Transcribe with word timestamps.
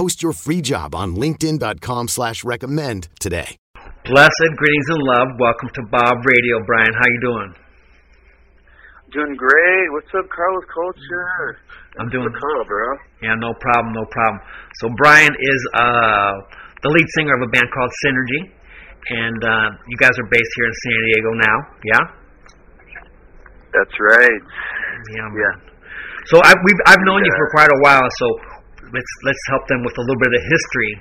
Post 0.00 0.22
your 0.24 0.32
free 0.32 0.62
job 0.64 0.94
on 0.94 1.12
linkedin.com 1.12 2.08
slash 2.08 2.40
recommend 2.40 3.12
today. 3.20 3.60
Blessed 4.08 4.50
greetings 4.56 4.88
and 4.88 5.02
love. 5.04 5.28
Welcome 5.36 5.68
to 5.76 5.82
Bob 5.92 6.16
Radio, 6.24 6.56
Brian. 6.64 6.88
How 6.96 7.04
you 7.04 7.20
doing? 7.20 7.52
Doing 9.12 9.36
great. 9.36 9.86
What's 9.92 10.08
up, 10.16 10.24
Carlos 10.32 10.64
Culture? 10.72 11.60
I'm 12.00 12.08
Thanks 12.08 12.12
doing 12.16 12.24
for 12.24 12.32
the 12.32 12.40
call, 12.40 12.64
bro. 12.64 12.88
Yeah, 13.20 13.36
no 13.44 13.52
problem, 13.60 13.92
no 13.92 14.08
problem. 14.08 14.40
So 14.80 14.88
Brian 14.96 15.36
is 15.36 15.60
uh, 15.76 16.32
the 16.80 16.88
lead 16.96 17.08
singer 17.20 17.36
of 17.36 17.44
a 17.44 17.50
band 17.52 17.68
called 17.68 17.92
Synrgy, 18.00 18.40
and 19.20 19.40
uh, 19.44 19.68
you 19.84 20.00
guys 20.00 20.16
are 20.16 20.28
based 20.32 20.48
here 20.56 20.64
in 20.64 20.76
San 20.80 21.00
Diego 21.12 21.30
now, 21.44 21.56
yeah? 21.84 22.04
That's 23.76 23.96
right. 24.00 24.40
Yeah. 25.12 25.28
man. 25.28 25.36
Yeah. 25.36 25.54
So 26.24 26.40
I, 26.40 26.56
we've, 26.56 26.80
I've 26.88 27.04
known 27.04 27.20
you 27.20 27.32
for 27.36 27.50
quite 27.52 27.68
a 27.68 27.80
while, 27.84 28.08
so 28.16 28.59
let's 28.92 29.12
let's 29.24 29.44
help 29.48 29.66
them 29.68 29.82
with 29.82 29.96
a 29.96 30.04
little 30.04 30.22
bit 30.22 30.32
of 30.34 30.42
history 30.42 30.92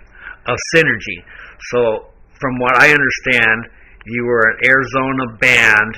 of 0.47 0.55
Synrgy. 0.73 1.19
So 1.73 1.79
from 2.39 2.57
what 2.59 2.77
I 2.77 2.89
understand, 2.89 3.69
you 4.05 4.25
were 4.25 4.45
an 4.55 4.57
Arizona 4.65 5.25
band 5.39 5.93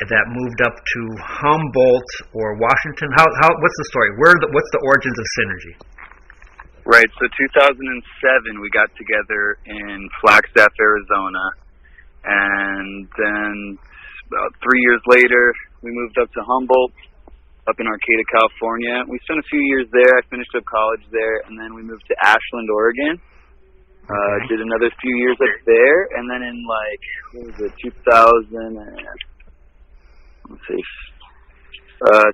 that 0.00 0.24
moved 0.28 0.60
up 0.66 0.74
to 0.74 1.00
Humboldt 1.20 2.10
or 2.34 2.58
Washington. 2.58 3.08
How 3.14 3.26
how 3.40 3.50
what's 3.52 3.78
the 3.78 3.88
story? 3.92 4.10
Where 4.18 4.34
the, 4.40 4.48
what's 4.50 4.70
the 4.72 4.82
origins 4.82 5.18
of 5.18 5.26
Synrgy? 5.38 5.74
Right. 6.84 7.06
So 7.06 7.24
2007, 7.30 8.60
we 8.60 8.68
got 8.74 8.90
together 8.98 9.56
in 9.66 10.08
Flagstaff, 10.20 10.74
Arizona, 10.80 11.44
and 12.24 13.06
then 13.14 13.78
about 14.26 14.50
three 14.58 14.82
years 14.82 15.02
later, 15.06 15.54
we 15.82 15.90
moved 15.92 16.18
up 16.18 16.32
to 16.32 16.40
Humboldt, 16.42 16.92
up 17.68 17.78
in 17.78 17.86
Arcata, 17.86 18.24
California. 18.30 19.06
We 19.06 19.18
spent 19.22 19.38
a 19.38 19.48
few 19.48 19.62
years 19.70 19.86
there. 19.94 20.18
I 20.18 20.22
finished 20.26 20.50
up 20.58 20.66
college 20.66 21.04
there, 21.14 21.46
and 21.46 21.54
then 21.54 21.74
we 21.74 21.82
moved 21.82 22.02
to 22.10 22.16
Ashland, 22.18 22.68
Oregon. 22.70 23.20
Uh, 24.02 24.36
did 24.50 24.58
another 24.58 24.90
few 24.98 25.14
years 25.22 25.38
up 25.38 25.56
there, 25.62 25.98
and 26.18 26.26
then 26.26 26.42
in 26.42 26.58
like 26.66 27.04
what 27.38 27.42
was 27.54 27.70
it, 27.70 27.72
2000? 27.86 28.50
And, 28.50 28.98
let's 30.50 30.64
see, 30.66 30.82
uh, 32.10 32.28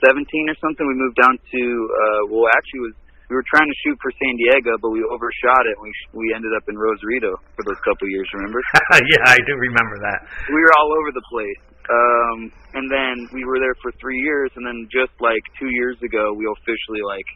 2017 0.00 0.48
or 0.48 0.56
something. 0.64 0.84
We 0.88 0.96
moved 0.96 1.20
down 1.20 1.36
to 1.36 1.62
uh, 1.92 2.20
well, 2.32 2.48
actually, 2.56 2.88
was 2.88 2.96
we 3.28 3.36
were 3.38 3.46
trying 3.46 3.68
to 3.68 3.78
shoot 3.86 3.94
for 4.02 4.10
San 4.16 4.34
Diego, 4.42 4.74
but 4.82 4.90
we 4.90 5.04
overshot 5.06 5.62
it. 5.68 5.76
We 5.78 5.92
we 6.16 6.32
ended 6.32 6.50
up 6.56 6.64
in 6.72 6.74
Rosarito 6.74 7.36
for 7.52 7.62
those 7.68 7.78
couple 7.84 8.08
years. 8.08 8.26
Remember? 8.34 8.58
yeah, 9.12 9.22
I 9.28 9.38
do 9.44 9.54
remember 9.54 10.00
that. 10.02 10.24
we 10.48 10.58
were 10.58 10.74
all 10.80 10.90
over 10.98 11.12
the 11.12 11.22
place. 11.28 11.69
Um, 11.88 12.52
and 12.74 12.86
then 12.90 13.14
we 13.32 13.44
were 13.44 13.58
there 13.58 13.74
for 13.82 13.90
three 14.00 14.18
years, 14.20 14.50
and 14.54 14.66
then 14.66 14.86
just 14.92 15.12
like 15.20 15.42
two 15.58 15.70
years 15.72 15.96
ago, 16.02 16.34
we 16.36 16.46
officially 16.46 17.02
like 17.02 17.28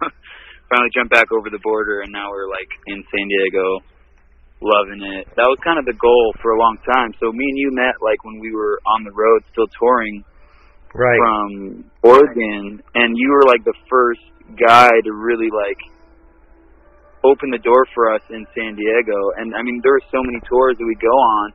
finally 0.70 0.90
jumped 0.94 1.12
back 1.12 1.28
over 1.32 1.50
the 1.50 1.60
border, 1.62 2.00
and 2.02 2.12
now 2.12 2.30
we're 2.30 2.48
like 2.48 2.70
in 2.86 3.02
San 3.10 3.26
Diego, 3.28 3.66
loving 4.62 5.02
it. 5.02 5.28
That 5.36 5.48
was 5.48 5.58
kind 5.64 5.78
of 5.78 5.84
the 5.84 5.96
goal 5.98 6.32
for 6.40 6.52
a 6.52 6.58
long 6.58 6.78
time. 6.88 7.12
So 7.20 7.32
me 7.32 7.44
and 7.44 7.58
you 7.58 7.70
met 7.72 8.00
like 8.00 8.22
when 8.24 8.38
we 8.40 8.54
were 8.54 8.80
on 8.96 9.04
the 9.04 9.12
road, 9.12 9.42
still 9.52 9.68
touring 9.78 10.24
Right. 10.94 11.18
from 11.18 11.90
Oregon, 12.06 12.78
and 12.94 13.18
you 13.18 13.28
were 13.34 13.42
like 13.50 13.64
the 13.66 13.74
first 13.90 14.22
guy 14.54 14.88
to 14.88 15.10
really 15.12 15.50
like 15.50 15.80
open 17.24 17.50
the 17.50 17.58
door 17.58 17.82
for 17.94 18.14
us 18.14 18.22
in 18.30 18.46
San 18.54 18.76
Diego. 18.76 19.18
And 19.36 19.56
I 19.56 19.62
mean, 19.62 19.80
there 19.82 19.90
were 19.92 20.06
so 20.12 20.22
many 20.22 20.38
tours 20.46 20.76
that 20.78 20.86
we 20.86 20.94
go 21.02 21.10
on, 21.10 21.52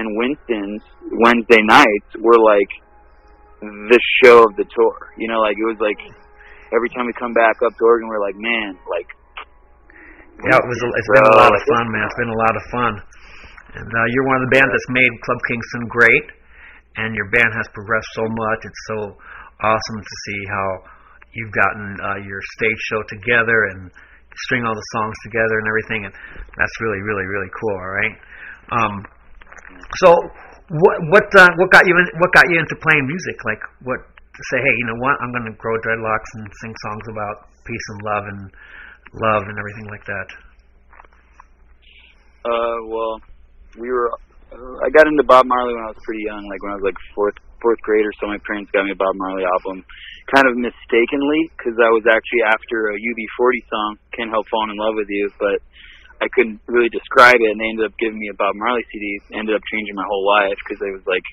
and 0.00 0.16
Winston's 0.16 0.82
Wednesday 1.20 1.60
nights 1.68 2.10
were 2.16 2.40
like 2.40 2.72
the 3.60 4.00
show 4.24 4.48
of 4.48 4.56
the 4.56 4.64
tour. 4.64 4.96
You 5.20 5.28
know, 5.28 5.44
like 5.44 5.60
it 5.60 5.68
was 5.68 5.76
like 5.76 6.00
every 6.72 6.88
time 6.96 7.04
we 7.04 7.12
come 7.20 7.36
back 7.36 7.60
up 7.60 7.76
to 7.76 7.82
Oregon, 7.84 8.08
we're 8.08 8.24
like, 8.24 8.40
man, 8.40 8.80
like 8.88 9.08
Yeah, 10.48 10.56
it 10.56 10.66
was. 10.66 10.80
It's 10.80 11.12
been 11.12 11.28
a 11.28 11.36
lot 11.36 11.52
of 11.52 11.62
fun, 11.68 11.84
man. 11.92 12.04
It's 12.08 12.20
been 12.20 12.32
a 12.32 12.40
lot 12.40 12.54
of 12.56 12.64
fun. 12.72 12.94
And 13.70 13.90
uh, 13.92 14.06
you're 14.10 14.26
one 14.26 14.42
of 14.42 14.44
the 14.50 14.52
bands 14.56 14.72
that's 14.72 14.90
made 14.90 15.12
Club 15.22 15.40
Kingston 15.46 15.84
great, 15.86 16.26
and 16.98 17.14
your 17.14 17.28
band 17.30 17.52
has 17.54 17.68
progressed 17.70 18.10
so 18.18 18.26
much. 18.26 18.60
It's 18.66 18.84
so 18.90 18.98
awesome 19.62 19.98
to 20.00 20.14
see 20.26 20.40
how 20.48 20.66
you've 21.30 21.54
gotten 21.54 21.86
uh, 22.02 22.18
your 22.26 22.40
stage 22.58 22.80
show 22.90 23.04
together 23.06 23.70
and 23.70 23.92
string 24.48 24.66
all 24.66 24.74
the 24.74 24.88
songs 24.96 25.14
together 25.22 25.54
and 25.60 25.66
everything, 25.70 26.02
and 26.08 26.14
that's 26.58 26.76
really, 26.82 26.98
really, 26.98 27.26
really 27.30 27.50
cool. 27.54 27.76
All 27.78 27.94
right. 27.94 28.14
Um, 28.74 28.94
so, 29.98 30.14
what 30.70 30.96
what 31.10 31.26
uh, 31.34 31.50
what 31.58 31.68
got 31.74 31.82
you 31.86 31.94
in, 31.98 32.06
what 32.22 32.30
got 32.32 32.46
you 32.46 32.58
into 32.58 32.76
playing 32.78 33.06
music? 33.06 33.36
Like, 33.44 33.62
what 33.82 33.98
to 33.98 34.42
say? 34.54 34.58
Hey, 34.62 34.74
you 34.78 34.86
know 34.86 34.98
what? 35.02 35.18
I'm 35.18 35.34
going 35.34 35.50
to 35.50 35.56
grow 35.58 35.74
dreadlocks 35.82 36.30
and 36.38 36.46
sing 36.62 36.74
songs 36.86 37.06
about 37.10 37.50
peace 37.66 37.86
and 37.90 38.00
love 38.06 38.24
and 38.30 38.40
love 39.18 39.42
and 39.50 39.56
everything 39.58 39.88
like 39.90 40.04
that. 40.06 40.28
Uh, 42.46 42.78
well, 42.86 43.14
we 43.78 43.90
were. 43.90 44.10
Uh, 44.50 44.86
I 44.86 44.90
got 44.90 45.06
into 45.06 45.22
Bob 45.26 45.46
Marley 45.46 45.74
when 45.74 45.84
I 45.84 45.90
was 45.90 46.02
pretty 46.06 46.24
young, 46.26 46.42
like 46.46 46.62
when 46.62 46.72
I 46.72 46.76
was 46.78 46.86
like 46.86 46.98
fourth 47.14 47.36
fourth 47.60 47.80
grade 47.82 48.06
or 48.06 48.14
so. 48.18 48.30
My 48.30 48.40
parents 48.46 48.70
got 48.70 48.86
me 48.86 48.94
a 48.94 48.98
Bob 48.98 49.14
Marley 49.18 49.44
album, 49.44 49.84
kind 50.32 50.46
of 50.48 50.56
mistakenly, 50.56 51.50
because 51.54 51.76
I 51.76 51.90
was 51.92 52.06
actually 52.08 52.42
after 52.46 52.94
a 52.94 52.96
UB40 52.96 53.60
song, 53.68 53.90
"Can't 54.16 54.30
Help 54.30 54.46
Falling 54.48 54.72
in 54.74 54.78
Love 54.78 54.96
with 54.96 55.10
You," 55.10 55.28
but 55.38 55.58
I 56.20 56.28
couldn't 56.36 56.60
really 56.68 56.92
describe 56.92 57.40
it, 57.40 57.48
and 57.50 57.58
they 57.60 57.68
ended 57.72 57.86
up 57.88 57.96
giving 57.98 58.20
me 58.20 58.28
a 58.28 58.36
Bob 58.36 58.52
Marley 58.56 58.84
CD. 58.92 59.20
Ended 59.32 59.56
up 59.56 59.64
changing 59.72 59.96
my 59.96 60.04
whole 60.04 60.24
life 60.28 60.56
because 60.64 60.80
I 60.84 60.92
was 60.92 61.04
like 61.08 61.24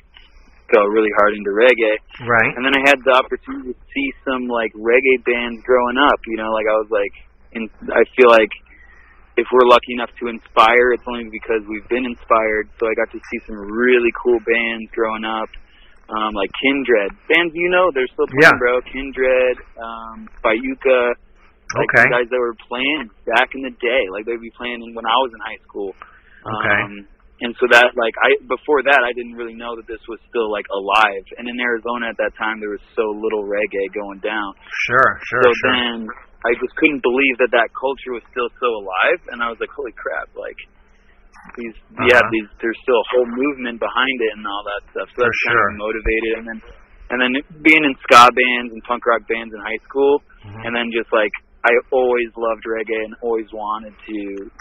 fell 0.71 0.83
really 0.91 1.11
hard 1.15 1.31
into 1.35 1.51
reggae. 1.55 1.95
Right. 2.27 2.51
And 2.55 2.63
then 2.63 2.75
I 2.75 2.83
had 2.91 2.99
the 3.03 3.15
opportunity 3.15 3.71
to 3.71 3.79
see 3.91 4.07
some 4.27 4.47
like 4.51 4.71
reggae 4.75 5.19
bands 5.23 5.63
growing 5.63 5.95
up. 5.95 6.19
You 6.27 6.37
know, 6.37 6.51
like 6.51 6.67
I 6.67 6.75
was 6.75 6.91
like, 6.91 7.13
in, 7.55 7.71
I 7.87 8.03
feel 8.19 8.27
like 8.27 8.51
if 9.39 9.47
we're 9.53 9.67
lucky 9.69 9.93
enough 9.95 10.11
to 10.19 10.27
inspire, 10.27 10.91
it's 10.91 11.07
only 11.07 11.29
because 11.31 11.63
we've 11.69 11.87
been 11.87 12.03
inspired. 12.03 12.67
So 12.79 12.87
I 12.89 12.93
got 12.99 13.07
to 13.15 13.19
see 13.31 13.39
some 13.47 13.55
really 13.55 14.11
cool 14.17 14.39
bands 14.43 14.91
growing 14.91 15.23
up, 15.23 15.47
um, 16.09 16.33
like 16.35 16.49
Kindred. 16.59 17.15
Bands 17.31 17.53
you 17.55 17.69
know, 17.69 17.87
they're 17.93 18.09
still 18.11 18.27
playing, 18.27 18.43
Yeah. 18.43 18.59
bro. 18.59 18.81
Kindred, 18.91 19.55
um, 19.79 20.27
Fayuca, 20.43 21.15
like 21.75 21.89
Okay. 21.99 22.07
guys 22.09 22.27
that 22.31 22.39
were 22.39 22.55
playing 22.69 23.11
back 23.27 23.51
in 23.55 23.61
the 23.67 23.75
day. 23.75 24.03
Like 24.13 24.23
they'd 24.23 24.39
be 24.39 24.53
playing 24.55 24.79
when 24.95 25.03
I 25.05 25.17
was 25.19 25.31
in 25.35 25.41
high 25.43 25.61
school. 25.67 25.91
Okay. 26.47 26.79
Um, 26.87 26.93
and 27.43 27.51
so 27.61 27.67
that 27.69 27.91
like 27.93 28.15
I 28.23 28.39
before 28.47 28.81
that 28.87 29.01
I 29.05 29.11
didn't 29.13 29.35
really 29.37 29.53
know 29.53 29.75
that 29.77 29.85
this 29.85 30.01
was 30.09 30.17
still 30.31 30.49
like 30.49 30.65
alive. 30.73 31.25
And 31.37 31.45
in 31.45 31.59
Arizona 31.59 32.09
at 32.09 32.17
that 32.17 32.33
time 32.39 32.57
there 32.63 32.71
was 32.73 32.81
so 32.95 33.03
little 33.13 33.43
reggae 33.45 33.91
going 33.93 34.23
down. 34.25 34.55
Sure, 34.89 35.09
sure, 35.21 35.43
so 35.45 35.49
sure. 35.53 35.69
then 35.75 35.95
I 36.47 36.55
just 36.57 36.73
couldn't 36.79 37.03
believe 37.03 37.35
that 37.43 37.51
that 37.51 37.69
culture 37.77 38.13
was 38.17 38.23
still 38.31 38.49
so 38.57 38.69
alive. 38.81 39.19
And 39.35 39.43
I 39.43 39.49
was 39.53 39.59
like, 39.61 39.69
holy 39.75 39.93
crap! 39.93 40.31
Like 40.33 40.57
these 41.59 41.75
yeah 42.09 42.17
Uh-huh. 42.17 42.33
these 42.33 42.49
there's 42.63 42.79
still 42.81 42.97
a 42.97 43.07
whole 43.13 43.27
movement 43.29 43.77
behind 43.77 44.17
it 44.23 44.31
and 44.39 44.43
all 44.47 44.63
that 44.65 44.81
stuff. 44.95 45.07
So 45.13 45.21
For 45.21 45.29
that's 45.29 45.41
kind 45.45 45.57
sure. 45.61 45.69
of 45.69 45.75
motivated. 45.77 46.33
And 46.41 46.47
then 46.47 46.59
and 47.07 47.17
then 47.21 47.31
being 47.61 47.83
in 47.85 47.93
ska 48.03 48.27
bands 48.33 48.73
and 48.73 48.81
punk 48.83 49.05
rock 49.05 49.23
bands 49.29 49.53
in 49.53 49.59
high 49.61 49.79
school, 49.85 50.19
Mhm. 50.43 50.65
and 50.65 50.71
then 50.75 50.89
just 50.91 51.07
like 51.13 51.31
I 51.65 51.71
always 51.91 52.29
loved 52.37 52.63
reggae 52.67 53.03
and 53.05 53.13
always 53.21 53.47
wanted 53.53 53.93
to 53.93 54.19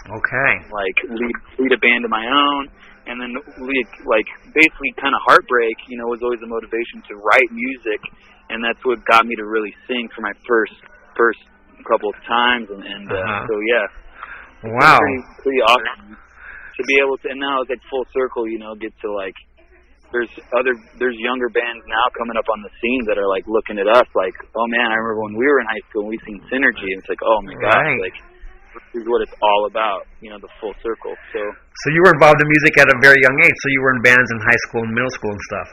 Okay. 0.09 0.51
like 0.73 0.97
lead 1.11 1.35
lead 1.59 1.71
a 1.73 1.81
band 1.81 2.03
of 2.05 2.11
my 2.11 2.25
own 2.25 2.67
and 3.07 3.15
then 3.21 3.31
lead 3.63 3.87
like 4.05 4.27
basically 4.53 4.91
kind 4.99 5.13
of 5.15 5.21
heartbreak 5.27 5.77
you 5.87 5.97
know 5.97 6.07
was 6.11 6.19
always 6.23 6.41
a 6.43 6.49
motivation 6.49 6.99
to 7.07 7.15
write 7.21 7.49
music 7.51 8.01
and 8.49 8.63
that's 8.63 8.79
what 8.83 8.99
got 9.05 9.25
me 9.25 9.35
to 9.35 9.45
really 9.45 9.71
sing 9.87 10.09
for 10.15 10.21
my 10.21 10.33
first 10.47 10.73
first 11.15 11.39
couple 11.87 12.09
of 12.09 12.17
times 12.27 12.67
and, 12.71 12.83
and 12.83 13.05
uh, 13.07 13.15
Uh-huh. 13.15 13.45
so 13.47 13.53
yeah 13.71 13.87
Wow. 14.67 14.97
pretty, 14.99 15.21
pretty 15.43 15.61
awesome 15.61 16.17
to 16.17 16.83
be 16.85 16.97
able 17.01 17.17
to, 17.19 17.29
and 17.29 17.39
now 17.39 17.61
it's 17.61 17.69
like 17.69 17.81
full 17.89 18.05
circle, 18.13 18.47
you 18.49 18.57
know, 18.59 18.75
get 18.75 18.93
to 19.01 19.09
like, 19.13 19.33
there's 20.15 20.31
other, 20.55 20.71
there's 20.99 21.17
younger 21.19 21.51
bands 21.51 21.83
now 21.87 22.05
coming 22.15 22.39
up 22.39 22.47
on 22.47 22.59
the 22.63 22.71
scene 22.79 23.03
that 23.11 23.19
are 23.19 23.27
like 23.27 23.43
looking 23.47 23.75
at 23.79 23.87
us 23.91 24.07
like, 24.15 24.35
oh 24.55 24.67
man, 24.71 24.87
I 24.91 24.95
remember 24.99 25.23
when 25.27 25.35
we 25.35 25.45
were 25.45 25.59
in 25.59 25.67
high 25.67 25.83
school 25.91 26.07
and 26.07 26.11
we 26.11 26.19
seen 26.23 26.39
Synrgy, 26.47 26.89
and 26.95 26.99
it's 27.03 27.11
like, 27.11 27.23
oh 27.23 27.39
my 27.43 27.55
gosh, 27.59 27.75
Right. 27.75 27.99
like, 28.07 28.17
this 28.93 29.01
is 29.01 29.05
what 29.09 29.25
it's 29.25 29.33
all 29.41 29.65
about, 29.67 30.05
you 30.21 30.29
know, 30.29 30.37
the 30.37 30.51
full 30.61 30.71
circle. 30.85 31.11
So, 31.33 31.39
So 31.41 31.87
you 31.91 32.01
were 32.05 32.13
involved 32.13 32.37
in 32.39 32.47
music 32.47 32.77
at 32.77 32.87
a 32.87 32.97
very 33.01 33.17
young 33.19 33.37
age. 33.41 33.57
So 33.65 33.67
you 33.73 33.81
were 33.81 33.93
in 33.97 34.01
bands 34.05 34.27
in 34.31 34.37
high 34.45 34.61
school 34.69 34.85
and 34.85 34.93
middle 34.93 35.09
school 35.11 35.33
and 35.33 35.43
stuff. 35.49 35.69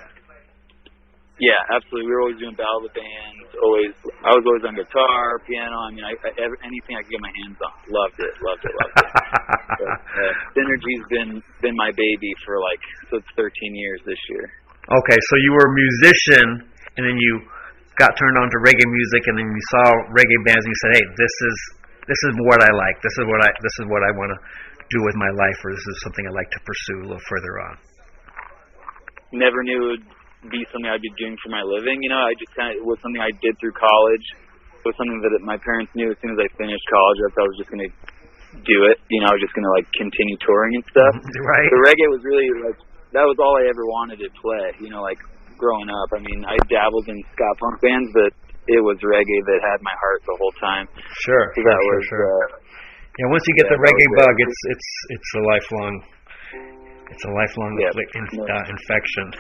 Yeah, 1.43 1.59
absolutely. 1.67 2.07
We 2.07 2.15
were 2.15 2.23
always 2.23 2.39
doing 2.39 2.55
battle 2.55 2.79
of 2.79 2.87
the 2.87 2.95
bands. 2.95 3.51
Always, 3.59 3.91
I 4.23 4.31
was 4.31 4.45
always 4.47 4.63
on 4.71 4.79
guitar, 4.79 5.43
piano. 5.43 5.75
I 5.83 5.91
mean, 5.91 6.07
I, 6.07 6.15
I 6.15 6.31
anything 6.63 6.95
I 6.95 7.03
could 7.03 7.11
get 7.11 7.23
my 7.27 7.35
hands 7.43 7.59
on. 7.59 7.75
Loved 7.91 8.19
it, 8.23 8.35
loved 8.39 8.63
it, 8.63 8.75
loved 8.79 8.95
it. 9.03 9.11
but, 9.83 9.91
uh, 9.91 10.33
Synrgy's 10.55 11.07
been 11.11 11.43
been 11.59 11.75
my 11.75 11.91
baby 11.99 12.31
for 12.47 12.63
like 12.63 12.83
so 13.11 13.19
it's 13.19 13.33
13 13.35 13.51
years 13.75 13.99
this 14.07 14.21
year. 14.31 14.47
Okay, 14.87 15.19
so 15.19 15.35
you 15.43 15.51
were 15.59 15.67
a 15.67 15.75
musician, 15.75 16.47
and 16.71 17.03
then 17.03 17.19
you 17.19 17.33
got 17.99 18.15
turned 18.15 18.39
on 18.39 18.47
to 18.47 18.59
reggae 18.63 18.87
music, 18.87 19.27
and 19.27 19.35
then 19.35 19.49
you 19.51 19.65
saw 19.75 19.85
reggae 20.15 20.39
bands, 20.47 20.63
and 20.63 20.71
you 20.71 20.81
said, 20.87 20.93
"Hey, 21.03 21.05
this 21.19 21.35
is 21.35 21.57
this 22.07 22.21
is 22.31 22.33
what 22.47 22.63
I 22.63 22.71
like. 22.71 22.97
This 23.03 23.17
is 23.19 23.27
what 23.27 23.43
I 23.43 23.51
this 23.59 23.75
is 23.83 23.87
what 23.91 24.07
I 24.07 24.15
want 24.15 24.31
to 24.31 24.39
do 24.87 25.03
with 25.03 25.19
my 25.19 25.35
life, 25.35 25.59
or 25.67 25.75
this 25.75 25.83
is 25.83 25.97
something 26.07 26.31
I 26.31 26.35
like 26.39 26.51
to 26.55 26.61
pursue 26.63 26.99
a 27.03 27.07
little 27.11 27.27
further 27.27 27.55
on." 27.59 27.75
Never 29.35 29.67
knew 29.67 29.83
it 29.83 29.91
would 29.99 30.07
be 30.51 30.61
something 30.73 30.89
I'd 30.91 31.03
be 31.05 31.13
doing 31.21 31.37
for 31.45 31.51
my 31.53 31.63
living. 31.65 32.01
You 32.03 32.11
know, 32.13 32.23
I 32.25 32.33
just 32.37 32.53
kind 32.57 32.73
of 32.73 32.81
it 32.81 32.87
was 32.87 32.99
something 33.05 33.21
I 33.21 33.33
did 33.41 33.55
through 33.61 33.75
college. 33.77 34.27
It 34.81 34.93
was 34.93 34.97
something 35.01 35.21
that 35.25 35.33
my 35.45 35.57
parents 35.61 35.93
knew 35.97 36.13
as 36.13 36.19
soon 36.21 36.37
as 36.37 36.41
I 36.41 36.49
finished 36.61 36.85
college 36.93 37.19
that 37.25 37.33
I 37.41 37.45
was 37.49 37.57
just 37.57 37.71
going 37.73 37.85
to 37.89 37.93
do 38.69 38.79
it. 38.93 39.01
You 39.09 39.25
know, 39.25 39.33
I 39.33 39.35
was 39.35 39.43
just 39.43 39.57
going 39.57 39.65
to 39.67 39.75
like 39.75 39.89
continue 39.97 40.37
touring 40.45 40.77
and 40.77 40.85
stuff. 40.93 41.15
Right. 41.49 41.69
the 41.73 41.81
reggae 41.85 42.09
was 42.13 42.23
really 42.25 42.49
like 42.65 42.79
that 43.17 43.25
was 43.25 43.39
all 43.41 43.55
I 43.57 43.65
ever 43.71 43.85
wanted 43.89 44.19
to 44.25 44.29
play. 44.39 44.67
You 44.85 44.91
know, 44.93 45.01
like 45.01 45.19
growing 45.57 45.89
up. 45.89 46.09
I 46.13 46.21
mean, 46.21 46.43
I 46.45 46.59
dabbled 46.69 47.07
in 47.09 47.17
ska 47.33 47.49
punk 47.63 47.79
bands, 47.81 48.11
but 48.13 48.31
it 48.67 48.81
was 48.83 48.97
reggae 49.05 49.41
that 49.49 49.59
had 49.65 49.79
my 49.85 49.95
heart 50.01 50.21
the 50.27 50.37
whole 50.41 50.55
time. 50.61 50.89
Sure. 51.25 51.45
So 51.55 51.61
that 51.65 51.79
Sure. 51.79 51.89
was 51.95 52.03
sure. 52.11 52.25
uh, 52.27 52.47
yeah. 53.23 53.27
Once 53.31 53.45
you 53.47 53.55
get 53.57 53.71
yeah, 53.71 53.77
the 53.77 53.81
reggae 53.81 54.09
it. 54.11 54.19
bug, 54.19 54.35
it's 54.37 54.61
it's 54.73 54.89
it's 55.17 55.31
a 55.39 55.43
lifelong. 55.49 55.95
It's 57.15 57.25
a 57.25 57.31
lifelong 57.31 57.73
Yeah. 57.79 57.95
afflic- 57.95 58.15
in, 58.19 58.25
Yeah. 58.43 58.51
uh, 58.59 58.65
infection. 58.75 59.27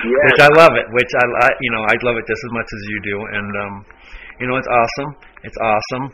Yeah. 0.00 0.24
Which 0.32 0.40
I 0.40 0.48
love 0.56 0.72
it. 0.78 0.86
Which 0.96 1.12
I, 1.12 1.24
I, 1.44 1.48
you 1.60 1.70
know, 1.74 1.82
I 1.84 1.92
love 2.06 2.16
it 2.16 2.24
just 2.24 2.40
as 2.40 2.52
much 2.54 2.64
as 2.70 2.82
you 2.88 2.98
do. 3.04 3.16
And 3.20 3.50
um, 3.60 3.74
you 4.40 4.46
know, 4.48 4.56
it's 4.56 4.70
awesome. 4.70 5.10
It's 5.44 5.58
awesome. 5.60 6.04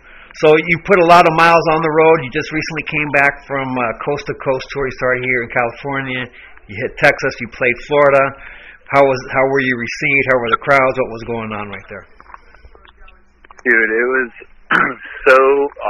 So 0.42 0.56
you 0.58 0.76
put 0.82 0.98
a 0.98 1.06
lot 1.06 1.24
of 1.28 1.32
miles 1.38 1.62
on 1.70 1.80
the 1.80 1.92
road. 1.94 2.16
You 2.26 2.30
just 2.34 2.50
recently 2.50 2.84
came 2.90 3.08
back 3.14 3.46
from 3.46 3.64
uh, 3.70 3.84
coast 4.02 4.26
to 4.26 4.34
coast 4.42 4.66
tour. 4.74 4.84
You 4.90 4.94
started 4.98 5.22
here 5.22 5.40
in 5.46 5.50
California. 5.54 6.22
You 6.66 6.74
hit 6.82 6.98
Texas. 6.98 7.32
You 7.40 7.48
played 7.54 7.76
Florida. 7.86 8.24
How 8.90 9.02
was 9.06 9.20
how 9.30 9.44
were 9.46 9.62
you 9.62 9.74
received? 9.78 10.24
How 10.34 10.38
were 10.42 10.50
the 10.50 10.62
crowds? 10.66 10.96
What 10.98 11.10
was 11.14 11.22
going 11.30 11.50
on 11.54 11.70
right 11.70 11.86
there? 11.88 12.04
Dude, 13.62 13.90
it 13.94 14.06
was 14.10 14.30
so 15.30 15.38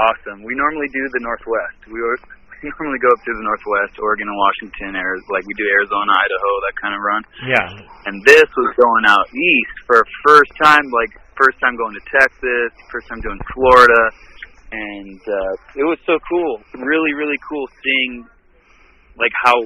awesome. 0.05 0.45
We 0.45 0.53
normally 0.55 0.89
do 0.93 1.03
the 1.17 1.21
Northwest. 1.25 1.81
We 1.89 2.01
were, 2.05 2.19
we 2.63 2.73
normally 2.79 3.01
go 3.03 3.11
up 3.13 3.21
to 3.21 3.33
the 3.33 3.45
Northwest, 3.45 3.95
Oregon 4.01 4.29
and 4.29 4.39
Washington, 4.39 4.91
Arizona, 4.97 5.33
like 5.33 5.45
we 5.45 5.55
do 5.59 5.67
Arizona, 5.69 6.11
Idaho, 6.13 6.51
that 6.69 6.75
kind 6.81 6.95
of 6.97 7.01
run. 7.05 7.23
Yeah. 7.45 7.67
And 8.09 8.17
this 8.25 8.49
was 8.57 8.71
going 8.81 9.05
out 9.09 9.27
east 9.33 9.77
for 9.85 10.01
a 10.01 10.07
first 10.25 10.53
time, 10.63 10.85
like 10.93 11.13
first 11.37 11.61
time 11.61 11.77
going 11.77 11.95
to 11.95 12.05
Texas, 12.09 12.71
first 12.89 13.07
time 13.13 13.21
doing 13.21 13.41
Florida, 13.53 14.03
and 14.73 15.21
uh, 15.21 15.81
it 15.81 15.87
was 15.87 16.01
so 16.09 16.17
cool. 16.27 16.61
Really, 16.81 17.13
really 17.15 17.39
cool 17.45 17.67
seeing 17.85 18.25
like 19.17 19.33
how 19.45 19.57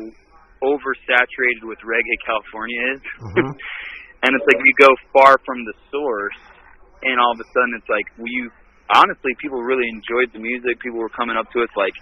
oversaturated 0.63 1.65
with 1.65 1.79
reggae 1.87 2.19
California 2.27 2.81
is. 2.95 3.01
Mhm. 3.21 3.55
and 4.23 4.31
it's 4.37 4.47
like 4.47 4.61
you 4.61 4.75
go 4.79 4.93
far 5.13 5.37
from 5.47 5.65
the 5.65 5.75
source 5.91 6.37
and 7.03 7.17
all 7.19 7.33
of 7.33 7.41
a 7.41 7.49
sudden 7.57 7.73
it's 7.81 7.89
like 7.89 8.05
you 8.21 8.51
honestly 8.93 9.33
people 9.41 9.63
really 9.63 9.89
enjoyed 9.89 10.29
the 10.37 10.39
music 10.43 10.77
people 10.81 10.99
were 11.01 11.13
coming 11.17 11.37
up 11.37 11.49
to 11.53 11.63
us 11.63 11.73
like 11.77 11.95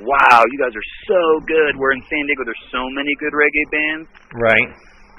wow 0.00 0.40
you 0.48 0.58
guys 0.58 0.72
are 0.72 0.88
so 1.04 1.20
good 1.44 1.76
we're 1.76 1.92
in 1.92 2.02
san 2.08 2.24
diego 2.26 2.42
there's 2.48 2.66
so 2.72 2.88
many 2.96 3.12
good 3.20 3.32
reggae 3.36 3.66
bands 3.70 4.08
Right. 4.32 4.68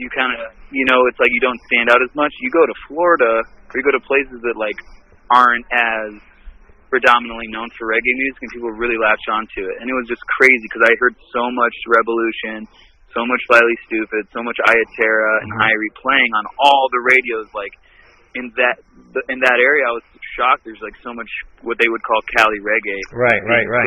you 0.02 0.10
kind 0.10 0.34
of 0.34 0.50
you 0.74 0.86
know 0.90 1.06
it's 1.08 1.20
like 1.22 1.30
you 1.30 1.42
don't 1.46 1.60
stand 1.70 1.90
out 1.94 2.02
as 2.02 2.10
much 2.18 2.34
you 2.42 2.50
go 2.50 2.66
to 2.66 2.76
florida 2.90 3.46
or 3.46 3.74
you 3.78 3.84
go 3.86 3.94
to 3.94 4.04
places 4.04 4.42
that 4.42 4.58
like 4.58 4.76
aren't 5.30 5.66
as 5.72 6.12
predominantly 6.90 7.50
known 7.50 7.70
for 7.78 7.90
reggae 7.90 8.14
music 8.22 8.38
and 8.42 8.52
people 8.54 8.70
really 8.78 8.98
latch 9.02 9.22
onto 9.30 9.62
it 9.66 9.76
and 9.82 9.90
it 9.90 9.96
was 9.98 10.06
just 10.10 10.22
crazy 10.38 10.66
because 10.70 10.86
i 10.90 10.94
heard 11.02 11.16
so 11.34 11.50
much 11.54 11.74
rebelution 11.90 12.66
so 13.14 13.22
much 13.30 13.42
slightly 13.50 13.78
stoopid 13.90 14.26
so 14.34 14.42
much 14.42 14.58
Ayaterra 14.66 15.34
and 15.46 15.50
Mhm. 15.54 15.70
Irie 15.70 15.94
playing 16.02 16.32
on 16.34 16.46
all 16.58 16.90
the 16.94 17.02
radios 17.02 17.46
like 17.54 17.74
in 18.34 18.50
that 18.58 18.82
in 19.30 19.38
that 19.42 19.58
area 19.62 19.86
i 19.90 19.94
was 19.94 20.06
shocked 20.38 20.66
there's 20.66 20.82
like 20.82 20.98
so 21.06 21.14
much 21.14 21.30
what 21.62 21.78
they 21.78 21.86
would 21.90 22.02
call 22.02 22.18
cali 22.38 22.58
reggae 22.62 23.02
Right. 23.14 23.42
Right. 23.46 23.68
Right. 23.70 23.86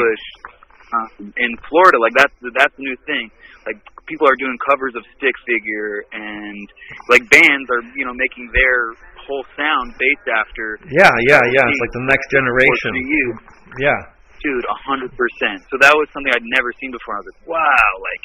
Um, 0.95 1.33
in 1.37 1.51
Florida. 1.69 1.99
Like 1.99 2.15
that's 2.15 2.35
the, 2.43 2.51
that's 2.55 2.75
the 2.77 2.85
new 2.85 2.97
thing. 3.07 3.31
Like 3.67 3.79
people 4.07 4.29
are 4.31 4.39
doing 4.39 4.55
covers 4.71 4.95
of 4.95 5.03
Stick 5.19 5.35
Figure 5.47 6.07
and 6.15 6.67
like 7.11 7.27
bands 7.31 7.67
are 7.75 7.83
you 7.99 8.07
know 8.07 8.15
making 8.15 8.51
their 8.55 8.95
whole 9.27 9.43
sound 9.59 9.91
based 9.99 10.29
after 10.31 10.79
Yeah. 10.87 11.11
Yeah. 11.27 11.43
Yeah. 11.51 11.67
It's 11.67 11.83
like 11.83 11.95
the 11.99 12.07
next 12.07 12.27
generation. 12.31 12.91
to 12.95 13.03
you, 13.03 13.25
Yeah. 13.83 13.99
dude, 14.39 14.63
a 14.71 14.79
hundred 14.87 15.11
percent. 15.19 15.67
So 15.71 15.79
that 15.83 15.91
was 15.99 16.07
something 16.15 16.31
I'd 16.31 16.47
never 16.55 16.71
seen 16.79 16.95
before. 16.95 17.19
I 17.19 17.19
was 17.27 17.29
like, 17.35 17.43
wow, 17.51 17.89
like. 18.07 18.25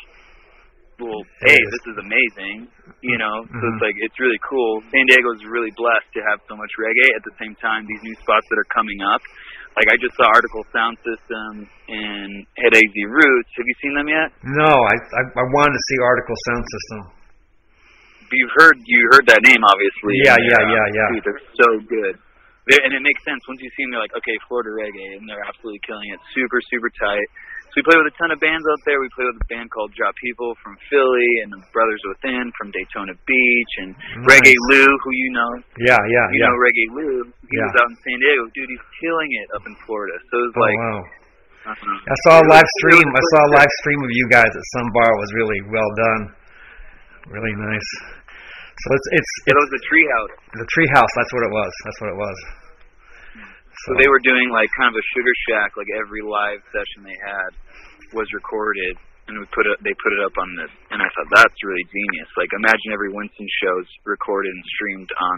Well, 1.01 1.25
hey, 1.41 1.57
is. 1.57 1.65
this 1.73 1.85
is 1.89 1.97
amazing. 1.97 2.69
You 3.01 3.17
know, 3.17 3.41
so 3.49 3.57
Mhm. 3.57 3.73
it's 3.73 3.81
like 3.81 3.97
it's 4.05 4.19
really 4.21 4.37
cool. 4.45 4.85
San 4.93 5.01
Diego's 5.09 5.41
really 5.49 5.73
blessed 5.73 6.05
to 6.13 6.21
have 6.29 6.37
so 6.45 6.53
much 6.53 6.69
reggae. 6.77 7.09
At 7.17 7.23
the 7.25 7.33
same 7.41 7.55
time, 7.57 7.89
these 7.89 7.97
new 8.05 8.13
spots 8.21 8.45
that 8.53 8.59
are 8.61 8.69
coming 8.69 9.01
up, 9.01 9.17
like 9.75 9.87
I 9.87 9.97
just 9.99 10.15
saw 10.19 10.27
Artikal 10.27 10.63
Sound 10.75 10.95
System 11.01 11.67
and 11.87 12.31
Head 12.59 12.73
AZ 12.75 12.95
Roots. 13.07 13.51
Have 13.55 13.67
you 13.67 13.77
seen 13.79 13.93
them 13.95 14.07
yet? 14.11 14.27
No, 14.43 14.71
I, 14.71 14.95
I 14.95 15.21
I 15.31 15.45
wanted 15.55 15.73
to 15.73 15.83
see 15.87 15.97
Artikal 16.03 16.37
Sound 16.47 16.65
System. 16.67 16.99
You've 18.31 18.55
heard 18.55 18.79
you 18.87 18.99
heard 19.11 19.27
that 19.27 19.43
name, 19.43 19.59
obviously. 19.63 20.15
Yeah, 20.23 20.39
yeah, 20.39 20.63
yeah, 20.63 20.85
yeah. 20.95 21.07
Dude, 21.11 21.23
they're 21.27 21.45
so 21.59 21.69
good. 21.87 22.15
They're, 22.67 22.83
and 22.87 22.95
it 22.95 23.03
makes 23.03 23.19
sense 23.27 23.43
once 23.47 23.59
you 23.59 23.71
see 23.75 23.83
them. 23.83 23.91
They're 23.95 24.05
like, 24.07 24.15
okay, 24.15 24.37
Florida 24.47 24.71
reggae, 24.71 25.19
and 25.19 25.27
they're 25.27 25.43
absolutely 25.43 25.83
killing 25.83 26.07
it. 26.15 26.19
Super, 26.31 26.63
super 26.71 26.87
tight. 26.95 27.27
So 27.71 27.79
we 27.79 27.87
play 27.87 27.95
with 28.03 28.11
a 28.11 28.17
ton 28.19 28.35
of 28.35 28.39
bands 28.43 28.67
out 28.67 28.81
there. 28.83 28.99
We 28.99 29.07
play 29.15 29.23
with 29.31 29.39
a 29.39 29.47
band 29.47 29.71
called 29.71 29.95
Drop 29.95 30.11
People 30.19 30.51
from 30.59 30.75
Philly, 30.91 31.31
and 31.39 31.55
the 31.55 31.63
Brothers 31.71 32.03
Within 32.11 32.51
from 32.59 32.67
Daytona 32.75 33.15
Beach, 33.23 33.73
and 33.79 33.95
Nice. 33.95 34.27
Reggae 34.27 34.57
Lou, 34.75 34.91
who 34.91 35.09
you 35.15 35.29
know. 35.31 35.51
Yeah, 35.79 35.95
yeah, 35.95 36.27
You 36.35 36.39
yeah. 36.43 36.51
know 36.51 36.57
Reggae 36.59 36.87
Lou. 36.99 37.15
He 37.31 37.55
Yeah. 37.55 37.71
was 37.71 37.75
out 37.79 37.87
in 37.87 37.95
San 38.03 38.17
Diego. 38.19 38.43
Dude, 38.51 38.67
he's 38.75 38.85
killing 38.99 39.31
it 39.31 39.47
up 39.55 39.63
in 39.63 39.73
Florida. 39.87 40.19
So 40.27 40.33
it 40.35 40.45
was 40.51 40.55
oh 40.59 40.65
like, 40.67 40.77
wow. 40.83 40.99
uh-huh. 41.71 42.11
I 42.11 42.15
saw 42.27 42.33
a 42.43 42.45
live 42.51 42.69
stream. 42.83 43.07
I 43.07 43.23
saw 43.31 43.39
a 43.47 43.51
live 43.55 43.71
stream 43.87 44.01
of 44.03 44.11
you 44.19 44.25
guys 44.35 44.51
at 44.51 44.65
some 44.75 44.87
bar. 44.91 45.07
It 45.15 45.21
was 45.23 45.31
really 45.39 45.59
well 45.71 45.91
done. 45.95 46.21
Really 47.31 47.55
nice. 47.55 47.89
So 48.83 48.87
it's 48.99 49.07
it's, 49.15 49.31
It 49.47 49.55
was 49.55 49.69
a 49.71 49.81
treehouse. 49.87 50.33
the 50.59 50.67
treehouse. 50.75 51.11
That's 51.15 51.31
what 51.39 51.43
it 51.47 51.53
was. 51.55 51.71
That's 51.87 51.99
what 52.03 52.09
it 52.11 52.19
was. 52.19 52.37
So 53.87 53.89
they 53.97 54.09
were 54.09 54.21
doing 54.21 54.47
like 54.53 54.69
kind 54.77 54.89
of 54.93 54.97
a 54.99 55.05
sugar 55.17 55.33
shack, 55.49 55.73
like 55.79 55.89
every 55.97 56.21
live 56.21 56.61
session 56.69 57.01
they 57.07 57.17
had 57.17 57.51
was 58.13 58.27
recorded, 58.35 58.93
and 59.27 59.39
we 59.39 59.45
put 59.55 59.65
it. 59.65 59.77
They 59.81 59.95
put 59.97 60.11
it 60.13 60.21
up 60.27 60.35
on 60.37 60.49
this, 60.59 60.71
and 60.93 60.99
I 61.01 61.07
thought 61.17 61.29
that's 61.33 61.57
really 61.65 61.85
genius. 61.89 62.29
Like 62.37 62.51
imagine 62.53 62.93
every 62.93 63.09
Winston 63.09 63.47
show's 63.65 63.89
recorded 64.05 64.51
and 64.53 64.63
streamed 64.77 65.11
on 65.17 65.37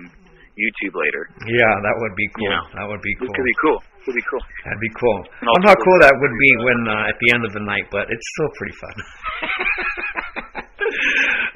YouTube 0.60 0.94
later. 0.94 1.24
Yeah, 1.50 1.74
that 1.82 1.96
would 1.98 2.16
be 2.20 2.28
cool. 2.36 2.52
Yeah. 2.52 2.62
That 2.78 2.86
would 2.92 3.02
be 3.02 3.14
cool. 3.18 3.32
could 3.34 3.48
be 3.48 3.58
cool. 3.64 3.80
Could 4.06 4.18
be 4.20 4.26
cool. 4.30 4.44
That'd 4.68 4.84
be 4.84 4.94
cool. 5.00 5.18
I 5.24 5.48
And 5.48 5.50
wonder 5.50 5.70
how 5.72 5.80
cool 5.80 5.98
that 6.04 6.14
would 6.14 6.36
be 6.36 6.52
when 6.68 6.80
uh, 6.92 7.10
at 7.10 7.18
the 7.24 7.30
end 7.34 7.44
of 7.48 7.52
the 7.56 7.64
night, 7.64 7.88
but 7.90 8.06
it's 8.12 8.28
still 8.36 8.52
pretty 8.60 8.76
fun. 8.78 8.96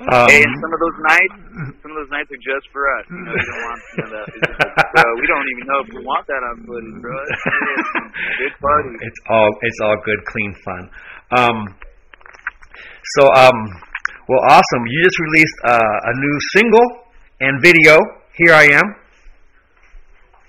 um, 0.08 0.28
hey, 0.32 0.40
and 0.40 0.54
some 0.64 0.72
of 0.72 0.80
those 0.80 0.98
nights, 1.04 1.36
some 1.84 1.92
of 1.92 1.98
those 2.00 2.12
nights 2.16 2.30
are 2.32 2.40
just 2.40 2.66
for 2.72 2.88
us. 2.96 3.06
You 3.12 3.22
know, 3.28 3.36
you 3.36 3.44
don't 3.44 3.64
want 3.68 3.80
some 3.92 4.06
of 4.08 4.12
that. 4.16 4.26
Just 4.32 4.56
like, 4.56 4.76
bro, 4.96 5.04
we 5.20 5.26
don't 5.28 5.48
even 5.52 5.66
know 5.68 5.80
if 5.84 5.90
we 5.92 6.00
want 6.08 6.24
that 6.32 6.42
on 6.48 6.56
footage, 6.64 6.98
bro. 7.04 7.12
It's 7.12 7.44
good 8.40 8.56
party. 8.64 8.92
It's 9.04 9.22
all 9.28 9.50
it's 9.68 9.80
all 9.84 9.98
good, 10.08 10.20
clean 10.32 10.52
fun. 10.64 10.84
Um, 11.36 11.58
so 13.20 13.28
um, 13.36 13.58
well, 14.32 14.44
awesome. 14.48 14.84
You 14.88 15.00
just 15.04 15.20
released 15.20 15.58
uh, 15.68 15.98
a 16.08 16.14
new 16.16 16.36
single 16.56 16.88
and 17.44 17.54
video. 17.60 18.00
Here 18.40 18.56
I 18.56 18.64
am. 18.80 18.88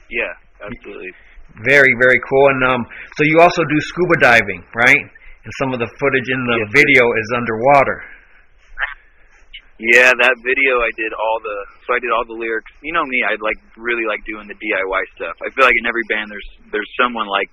Yeah, 0.06 0.32
absolutely. 0.62 1.10
Very 1.66 1.92
very 1.98 2.20
cool. 2.30 2.46
And 2.54 2.62
um, 2.78 2.82
so 3.18 3.26
you 3.26 3.42
also 3.42 3.62
do 3.66 3.78
scuba 3.90 4.16
diving, 4.22 4.62
right? 4.74 5.02
And 5.42 5.52
some 5.58 5.74
of 5.74 5.80
the 5.82 5.90
footage 5.98 6.28
in 6.30 6.40
the 6.46 6.58
Yes, 6.62 6.70
video 6.78 7.02
is 7.18 7.28
underwater. 7.34 8.17
Yeah, 9.78 10.10
that 10.10 10.34
video 10.42 10.82
I 10.82 10.90
did 10.98 11.14
all 11.14 11.38
the 11.38 11.56
so 11.86 11.94
I 11.94 12.02
did 12.02 12.10
all 12.10 12.26
the 12.26 12.34
lyrics. 12.34 12.66
You 12.82 12.90
know 12.90 13.06
me, 13.06 13.22
I 13.22 13.38
like 13.38 13.58
really 13.78 14.02
like 14.10 14.26
doing 14.26 14.50
the 14.50 14.58
DIY 14.58 15.02
stuff. 15.14 15.38
I 15.38 15.54
feel 15.54 15.62
like 15.62 15.78
in 15.78 15.86
every 15.86 16.02
band 16.10 16.26
there's 16.26 16.50
there's 16.74 16.90
someone 16.98 17.30
like 17.30 17.46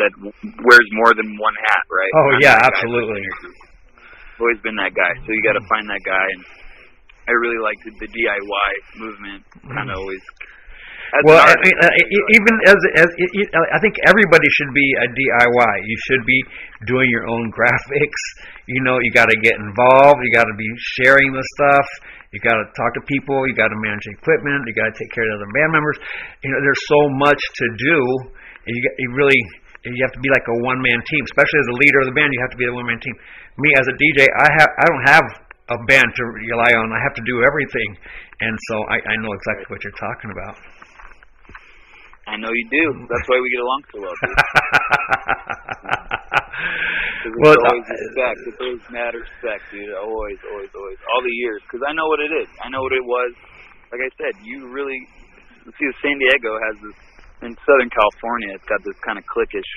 that 0.00 0.12
w- 0.16 0.36
wears 0.64 0.88
more 0.96 1.12
than 1.12 1.36
one 1.36 1.52
hat, 1.68 1.84
right? 1.92 2.12
Oh 2.16 2.28
I'm 2.32 2.40
yeah, 2.40 2.56
absolutely. 2.64 3.20
I've 3.20 4.40
always 4.40 4.60
been 4.64 4.76
that 4.80 4.96
guy. 4.96 5.12
So 5.24 5.32
you 5.32 5.40
got 5.44 5.56
to 5.56 5.64
mm-hmm. 5.64 5.72
find 5.72 5.84
that 5.92 6.04
guy, 6.04 6.26
and 6.32 6.42
I 7.28 7.32
really 7.36 7.60
like 7.60 7.76
the, 7.84 7.92
the 8.04 8.08
DIY 8.08 8.70
movement. 8.96 9.40
Kind 9.64 9.92
of 9.92 9.96
mm-hmm. 9.96 10.00
always. 10.00 10.24
Well, 11.24 11.40
I 11.40 11.54
mean, 11.64 11.76
uh, 11.80 11.92
even 12.36 12.54
as 12.68 12.78
as 13.00 13.10
e- 13.16 13.48
I 13.72 13.78
think 13.80 13.96
everybody 14.04 14.48
should 14.52 14.72
be 14.74 14.86
a 15.00 15.06
DIY. 15.08 15.74
You 15.86 15.98
should 16.04 16.24
be 16.26 16.38
doing 16.84 17.08
your 17.08 17.24
own 17.30 17.48
graphics. 17.56 18.22
You 18.66 18.82
know, 18.82 18.98
you 19.00 19.14
got 19.14 19.30
to 19.30 19.38
get 19.40 19.56
involved. 19.56 20.18
You 20.20 20.30
got 20.34 20.44
to 20.50 20.56
be 20.58 20.68
sharing 20.98 21.32
the 21.32 21.44
stuff. 21.56 21.86
You 22.34 22.40
got 22.42 22.58
to 22.58 22.66
talk 22.76 22.90
to 22.98 23.02
people. 23.06 23.46
You 23.46 23.54
got 23.54 23.70
to 23.70 23.78
manage 23.78 24.04
equipment. 24.18 24.66
You 24.66 24.74
got 24.74 24.92
to 24.92 24.96
take 24.98 25.08
care 25.14 25.24
of 25.24 25.30
the 25.32 25.46
other 25.46 25.52
band 25.54 25.70
members. 25.72 25.96
You 26.42 26.50
know, 26.52 26.60
there's 26.60 26.84
so 26.90 27.00
much 27.16 27.40
to 27.40 27.66
do. 27.80 27.98
And 28.66 28.72
you 28.74 28.82
you 28.98 29.08
really 29.14 29.40
you 29.86 30.02
have 30.02 30.14
to 30.18 30.22
be 30.22 30.28
like 30.34 30.44
a 30.50 30.56
one 30.66 30.82
man 30.82 30.98
team, 31.06 31.22
especially 31.30 31.60
as 31.62 31.68
a 31.70 31.76
leader 31.78 31.98
of 32.02 32.06
the 32.10 32.16
band. 32.18 32.28
You 32.34 32.42
have 32.42 32.52
to 32.52 32.60
be 32.60 32.66
a 32.66 32.74
one 32.74 32.86
man 32.90 32.98
team. 32.98 33.14
Me 33.62 33.70
as 33.78 33.86
a 33.86 33.94
DJ, 33.94 34.26
I 34.26 34.48
have 34.58 34.70
I 34.74 34.84
don't 34.90 35.06
have 35.06 35.26
a 35.70 35.78
band 35.86 36.06
to 36.06 36.22
rely 36.50 36.70
on. 36.78 36.90
I 36.90 37.00
have 37.02 37.14
to 37.14 37.24
do 37.26 37.42
everything, 37.42 37.90
and 38.42 38.54
so 38.70 38.74
I, 38.90 38.98
I 39.02 39.14
know 39.22 39.32
exactly 39.34 39.66
what 39.70 39.82
you're 39.82 39.98
talking 39.98 40.30
about. 40.30 40.75
I 42.26 42.34
know 42.42 42.50
you 42.50 42.66
do. 42.66 43.06
That's 43.06 43.26
why 43.30 43.38
we 43.38 43.48
get 43.54 43.62
along 43.62 43.80
so 43.94 44.02
well. 44.02 44.10
It's 47.22 47.38
well, 47.42 47.54
always 47.54 47.86
uh, 47.86 47.94
respect. 47.94 48.38
It's 48.50 48.60
always 48.60 48.82
mad 48.90 49.14
respect, 49.14 49.62
dude. 49.70 49.94
Always, 49.94 50.42
always, 50.50 50.70
always. 50.74 50.98
All 51.14 51.22
the 51.22 51.36
years. 51.38 51.62
Because 51.70 51.86
I 51.86 51.94
know 51.94 52.10
what 52.10 52.18
it 52.18 52.34
is. 52.34 52.50
I 52.66 52.68
know 52.68 52.82
what 52.82 52.90
it 52.90 53.06
was. 53.06 53.30
Like 53.94 54.02
I 54.02 54.10
said, 54.18 54.34
you 54.42 54.66
really 54.74 54.98
see. 55.70 55.86
San 56.02 56.18
Diego 56.18 56.58
has 56.58 56.74
this 56.82 56.98
in 57.46 57.54
Southern 57.62 57.90
California. 57.94 58.58
It's 58.58 58.66
got 58.66 58.82
this 58.82 58.98
kind 59.06 59.22
of 59.22 59.24
cliquish 59.30 59.70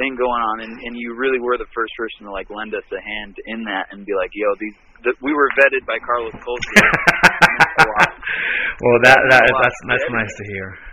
thing 0.00 0.16
going 0.16 0.40
on, 0.40 0.64
and, 0.64 0.72
and 0.72 0.96
you 0.96 1.12
really 1.20 1.36
were 1.36 1.60
the 1.60 1.68
first 1.76 1.92
person 2.00 2.24
to 2.24 2.32
like 2.32 2.48
lend 2.48 2.72
us 2.72 2.86
a 2.88 3.02
hand 3.02 3.36
in 3.44 3.68
that 3.68 3.92
and 3.92 4.08
be 4.08 4.16
like, 4.16 4.32
"Yo, 4.32 4.48
these 4.56 4.72
th- 5.04 5.20
we 5.20 5.36
were 5.36 5.52
vetted 5.60 5.84
by 5.84 6.00
Carlos 6.00 6.32
Colson." 6.40 6.76
well, 8.80 8.98
that 9.04 9.20
that 9.28 9.44
that's 9.44 9.80
that's 9.84 10.08
nice 10.08 10.32
to 10.32 10.44
hear. 10.56 10.87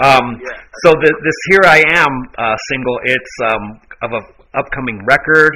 Um, 0.00 0.40
Yeah. 0.40 0.56
so 0.84 0.92
the, 0.96 1.10
this 1.22 1.38
"Here 1.52 1.64
I 1.68 1.78
Am" 2.00 2.12
uh, 2.38 2.56
single, 2.72 2.96
it's 3.04 3.34
um, 3.44 3.64
of 4.02 4.10
a 4.16 4.22
upcoming 4.58 5.04
record. 5.04 5.52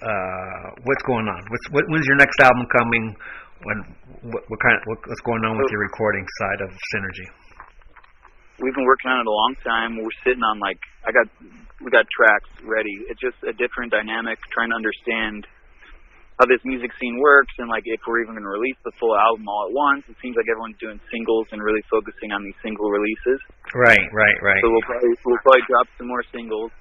Uh, 0.00 0.70
what's 0.84 1.02
going 1.02 1.26
on? 1.26 1.42
What's 1.50 1.66
what, 1.70 1.84
when's 1.88 2.06
your 2.06 2.16
next 2.16 2.38
album 2.40 2.66
coming? 2.78 3.16
When 3.62 3.78
what, 4.30 4.42
what 4.48 4.60
kind 4.62 4.74
of 4.78 4.82
what, 4.86 4.98
what's 5.06 5.20
going 5.22 5.44
on 5.44 5.58
with 5.58 5.70
your 5.70 5.80
recording 5.80 6.26
side 6.38 6.60
of 6.62 6.70
Synrgy? 6.94 7.28
we've 8.62 8.74
been 8.74 8.86
working 8.86 9.10
on 9.10 9.18
it 9.20 9.26
a 9.26 9.30
long 9.34 9.54
time. 9.66 9.98
We're 9.98 10.18
sitting 10.22 10.42
on 10.42 10.62
like 10.62 10.78
I 11.06 11.10
got 11.10 11.26
we 11.82 11.90
got 11.90 12.06
tracks 12.14 12.48
ready. 12.62 12.94
It's 13.10 13.20
just 13.20 13.36
a 13.42 13.52
different 13.52 13.90
dynamic, 13.90 14.38
trying 14.54 14.70
to 14.70 14.78
understand 14.78 15.46
how 16.42 16.50
this 16.50 16.58
music 16.66 16.90
scene 16.98 17.22
works 17.22 17.54
and 17.62 17.70
like 17.70 17.86
if 17.86 18.02
we're 18.02 18.18
even 18.26 18.34
going 18.34 18.42
to 18.42 18.50
release 18.50 18.74
the 18.82 18.90
full 18.98 19.14
album 19.14 19.46
all 19.46 19.70
at 19.70 19.72
once. 19.72 20.02
It 20.10 20.18
seems 20.18 20.34
like 20.34 20.50
everyone's 20.50 20.78
doing 20.82 20.98
singles 21.06 21.46
and 21.54 21.62
really 21.62 21.86
focusing 21.86 22.34
on 22.34 22.42
these 22.42 22.58
single 22.66 22.90
releases. 22.90 23.38
Right, 23.78 24.02
right, 24.10 24.38
right. 24.42 24.58
So 24.58 24.66
we'll 24.74 24.82
probably 24.82 25.14
we'll 25.22 25.38
probably 25.46 25.62
drop 25.70 25.86
some 25.94 26.10
more 26.10 26.26
singles 26.34 26.74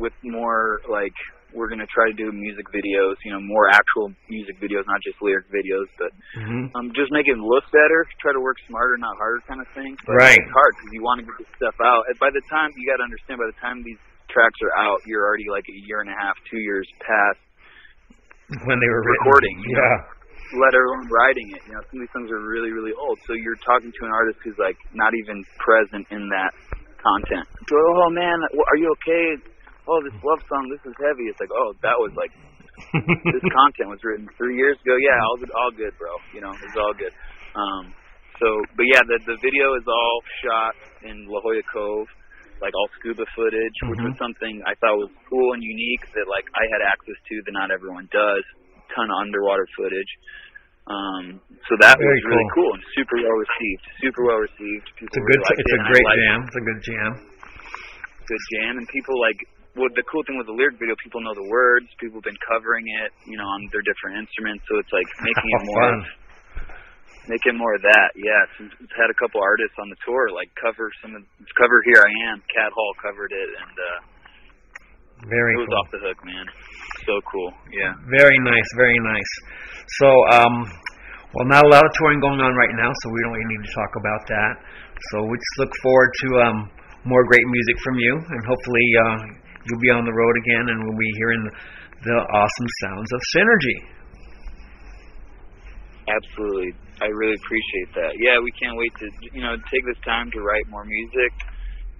with 0.00 0.16
more 0.24 0.80
like 0.88 1.12
we're 1.52 1.68
gonna 1.68 1.88
try 1.92 2.08
to 2.08 2.16
do 2.16 2.32
music 2.32 2.64
videos, 2.72 3.20
you 3.20 3.36
know, 3.36 3.40
more 3.44 3.68
actual 3.68 4.16
music 4.32 4.56
videos, 4.56 4.88
not 4.88 5.04
just 5.04 5.20
lyric 5.20 5.44
videos, 5.52 5.88
but 6.00 6.10
hmm 6.40 6.72
um, 6.72 6.88
just 6.96 7.12
make 7.12 7.28
it 7.28 7.36
look 7.36 7.64
better. 7.68 8.08
Try 8.24 8.32
to 8.32 8.40
work 8.40 8.56
smarter, 8.64 8.96
not 8.96 9.16
harder, 9.20 9.44
kind 9.44 9.60
of 9.60 9.68
thing. 9.76 9.92
But 10.08 10.16
Right. 10.24 10.40
It's 10.40 10.56
hard 10.56 10.72
because 10.80 10.92
you 10.96 11.04
want 11.04 11.20
to 11.20 11.24
get 11.28 11.36
this 11.44 11.52
stuff 11.60 11.76
out. 11.84 12.08
And 12.08 12.16
by 12.16 12.32
the 12.32 12.44
time 12.48 12.72
you 12.80 12.88
got 12.88 13.00
to 13.00 13.06
understand, 13.06 13.40
by 13.44 13.48
the 13.52 13.60
time 13.60 13.84
these 13.84 14.00
tracks 14.32 14.58
are 14.64 14.74
out, 14.76 15.00
you're 15.06 15.24
already 15.24 15.48
like 15.48 15.64
a 15.68 15.76
year 15.86 16.00
and 16.00 16.10
a 16.10 16.16
half, 16.16 16.36
two 16.50 16.60
years 16.60 16.84
past. 17.00 17.40
When 18.46 18.78
they 18.78 18.86
were. 18.86 19.02
Recording, 19.02 19.56
yeah. 19.66 19.96
Let 20.62 20.70
alone 20.78 21.10
writing 21.10 21.50
it. 21.58 21.62
You 21.66 21.74
know, 21.74 21.82
some 21.90 21.98
of 21.98 22.06
these 22.06 22.14
songs 22.14 22.30
are 22.30 22.38
really, 22.38 22.70
really 22.70 22.94
old. 22.94 23.18
So 23.26 23.34
you're 23.34 23.58
talking 23.66 23.90
to 23.90 24.02
an 24.06 24.12
artist 24.14 24.38
who's 24.46 24.58
like 24.62 24.78
not 24.94 25.10
even 25.18 25.42
present 25.58 26.06
in 26.14 26.30
that 26.30 26.54
content. 27.02 27.46
So, 27.66 27.74
oh 27.74 28.10
man, 28.14 28.38
are 28.54 28.78
you 28.78 28.94
okay? 29.02 29.34
Oh, 29.90 29.98
this 30.06 30.14
love 30.22 30.38
song, 30.46 30.70
this 30.70 30.82
is 30.86 30.94
heavy. 31.02 31.26
It's 31.26 31.38
like, 31.42 31.50
oh, 31.50 31.74
that 31.82 31.98
was 31.98 32.14
like 32.14 32.30
this 33.34 33.46
content 33.50 33.90
was 33.90 33.98
written 34.06 34.30
three 34.38 34.54
years 34.54 34.78
ago. 34.86 34.94
Yeah, 34.94 35.18
all 35.18 35.36
good, 35.42 35.50
all 35.50 35.72
good, 35.74 35.94
bro. 35.98 36.14
You 36.30 36.46
know, 36.46 36.54
it's 36.54 36.78
all 36.78 36.94
good. 36.94 37.14
Um, 37.58 37.90
so, 38.38 38.46
but 38.76 38.86
yeah, 38.86 39.02
the 39.02 39.18
the 39.26 39.38
video 39.42 39.74
is 39.74 39.86
all 39.88 40.16
shot 40.44 40.74
in 41.02 41.26
La 41.26 41.40
Jolla 41.40 41.64
Cove, 41.72 42.06
like 42.60 42.72
all 42.74 42.88
scuba 42.98 43.24
footage, 43.36 43.76
which 43.90 44.00
was 44.02 44.14
something 44.20 44.60
I 44.64 44.72
thought 44.80 44.96
was 44.96 45.12
cool 45.28 45.52
and 45.52 45.62
unique 45.62 46.04
that 46.16 46.26
like 46.30 46.46
I 46.56 46.64
had 46.72 46.80
access 46.84 47.18
to 47.18 47.34
that 47.44 47.52
not 47.52 47.68
everyone 47.70 48.08
does. 48.12 48.44
Ton 48.94 49.10
of 49.10 49.18
underwater 49.20 49.66
footage. 49.76 50.08
Um, 50.86 51.42
so 51.66 51.74
that 51.82 51.98
Very 51.98 52.06
was 52.14 52.22
really 52.30 52.48
cool. 52.54 52.70
cool 52.70 52.72
and 52.78 52.82
super 52.94 53.18
well 53.18 53.38
received. 53.42 53.84
Super 53.98 54.22
well 54.22 54.40
received. 54.46 54.86
People 54.94 55.10
It's 55.10 55.18
a 55.18 55.24
good. 55.26 55.40
liked 55.42 55.58
It's 55.58 55.74
it, 55.74 55.80
a 55.82 55.88
great 55.90 56.08
jam. 56.14 56.38
It's 56.46 56.58
a 56.62 56.64
good 56.64 56.80
jam. 56.86 57.10
good 58.30 58.44
jam 58.54 58.72
and 58.78 58.86
people 58.94 59.14
like 59.18 59.38
well 59.74 59.90
the 59.98 60.02
cool 60.10 60.22
thing 60.26 60.38
with 60.38 60.46
the 60.50 60.54
lyric 60.56 60.78
video 60.80 60.94
people 61.02 61.20
know 61.22 61.34
the 61.34 61.46
words 61.50 61.86
people 62.00 62.18
have 62.22 62.26
been 62.26 62.42
covering 62.48 62.86
it 63.04 63.10
you 63.28 63.36
know 63.38 63.44
on 63.46 63.60
their 63.70 63.82
different 63.86 64.18
instruments 64.24 64.64
so 64.66 64.78
it's 64.82 64.90
like 64.90 65.06
making 65.22 65.46
it 65.52 65.62
more 65.70 65.82
Fun. 65.84 65.98
Making 67.26 67.58
more 67.58 67.74
of 67.74 67.82
that 67.82 68.08
yeah 68.14 68.38
it's, 68.46 68.70
it's 68.86 68.96
had 68.96 69.10
a 69.10 69.18
couple 69.18 69.42
artists 69.42 69.74
on 69.82 69.90
the 69.90 69.98
tour 70.06 70.30
like 70.30 70.46
cover 70.62 70.88
some 71.02 71.12
of 71.18 71.22
cover 71.58 71.82
here 71.90 71.98
i 71.98 72.12
am 72.30 72.38
cat 72.46 72.70
hall 72.70 72.92
covered 73.02 73.34
it 73.34 73.50
and 73.58 73.74
uh 73.74 73.98
Very 75.26 75.58
it 75.58 75.66
was 75.66 75.70
cool. 75.70 75.78
off 75.82 75.90
the 75.90 76.02
hook 76.06 76.18
man 76.22 76.46
so 77.02 77.18
cool 77.30 77.50
yeah 77.74 77.92
Very 78.06 78.38
nice, 78.42 78.68
very 78.78 78.98
nice. 79.02 79.32
So, 79.98 80.08
um, 80.38 80.54
well, 81.34 81.46
not 81.46 81.66
a 81.66 81.70
lot 81.70 81.84
of 81.84 81.90
touring 81.98 82.18
going 82.22 82.40
on 82.40 82.54
right 82.54 82.74
now, 82.74 82.90
so 83.02 83.10
we 83.10 83.18
don't 83.22 83.34
really 83.34 83.50
need 83.50 83.62
to 83.66 83.72
talk 83.74 83.92
about 83.98 84.22
that. 84.30 84.52
So 85.12 85.26
we 85.26 85.36
just 85.36 85.56
look 85.58 85.72
forward 85.82 86.10
to 86.22 86.28
um, 86.46 86.58
more 87.04 87.22
great 87.28 87.44
music 87.46 87.76
from 87.84 87.96
you, 87.98 88.12
and 88.14 88.40
hopefully 88.46 88.86
uh, 89.04 89.16
you'll 89.68 89.84
be 89.84 89.92
on 89.92 90.02
the 90.06 90.14
road 90.14 90.34
again, 90.46 90.64
and 90.70 90.76
we'll 90.86 90.98
be 90.98 91.12
hearing 91.18 91.42
the 92.02 92.16
awesome 92.34 92.70
sounds 92.82 93.08
of 93.12 93.20
Synrgy. 93.36 93.76
Absolutely. 96.06 96.70
I 97.02 97.06
really 97.12 97.34
appreciate 97.34 97.90
that. 97.98 98.14
Yeah, 98.16 98.38
we 98.40 98.50
can't 98.56 98.78
wait 98.78 98.94
to 99.02 99.06
you 99.34 99.42
know 99.42 99.56
take 99.70 99.84
this 99.84 99.98
time 100.06 100.30
to 100.32 100.38
write 100.40 100.64
more 100.70 100.84
music. 100.86 101.30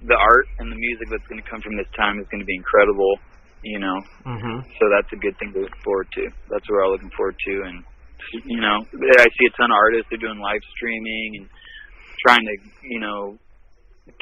The 0.07 0.15
art 0.15 0.47
and 0.61 0.71
the 0.71 0.77
music 0.79 1.09
that's 1.11 1.27
going 1.27 1.43
to 1.43 1.49
come 1.49 1.61
from 1.61 1.77
this 1.77 1.89
time 1.97 2.21
is 2.21 2.27
going 2.31 2.41
to 2.41 2.49
be 2.49 2.55
incredible. 2.57 3.19
You 3.65 3.81
know, 3.83 3.99
Mm-hmm. 4.25 4.59
so 4.79 4.83
that's 4.95 5.11
a 5.11 5.19
good 5.19 5.35
thing 5.43 5.51
to 5.59 5.67
look 5.67 5.75
forward 5.83 6.07
to. 6.15 6.23
That's 6.53 6.63
what 6.71 6.77
we're 6.79 6.85
all 6.87 6.93
looking 6.95 7.11
forward 7.19 7.35
to. 7.35 7.55
And 7.67 7.83
you 8.47 8.61
know, 8.63 8.79
I 8.87 9.27
see 9.27 9.47
a 9.51 9.55
ton 9.59 9.71
of 9.73 9.77
artists 9.77 10.07
they're 10.09 10.23
doing 10.23 10.39
live 10.39 10.63
streaming 10.77 11.43
and 11.43 11.47
trying 12.23 12.47
to 12.47 12.55
you 12.87 13.01
know 13.01 13.35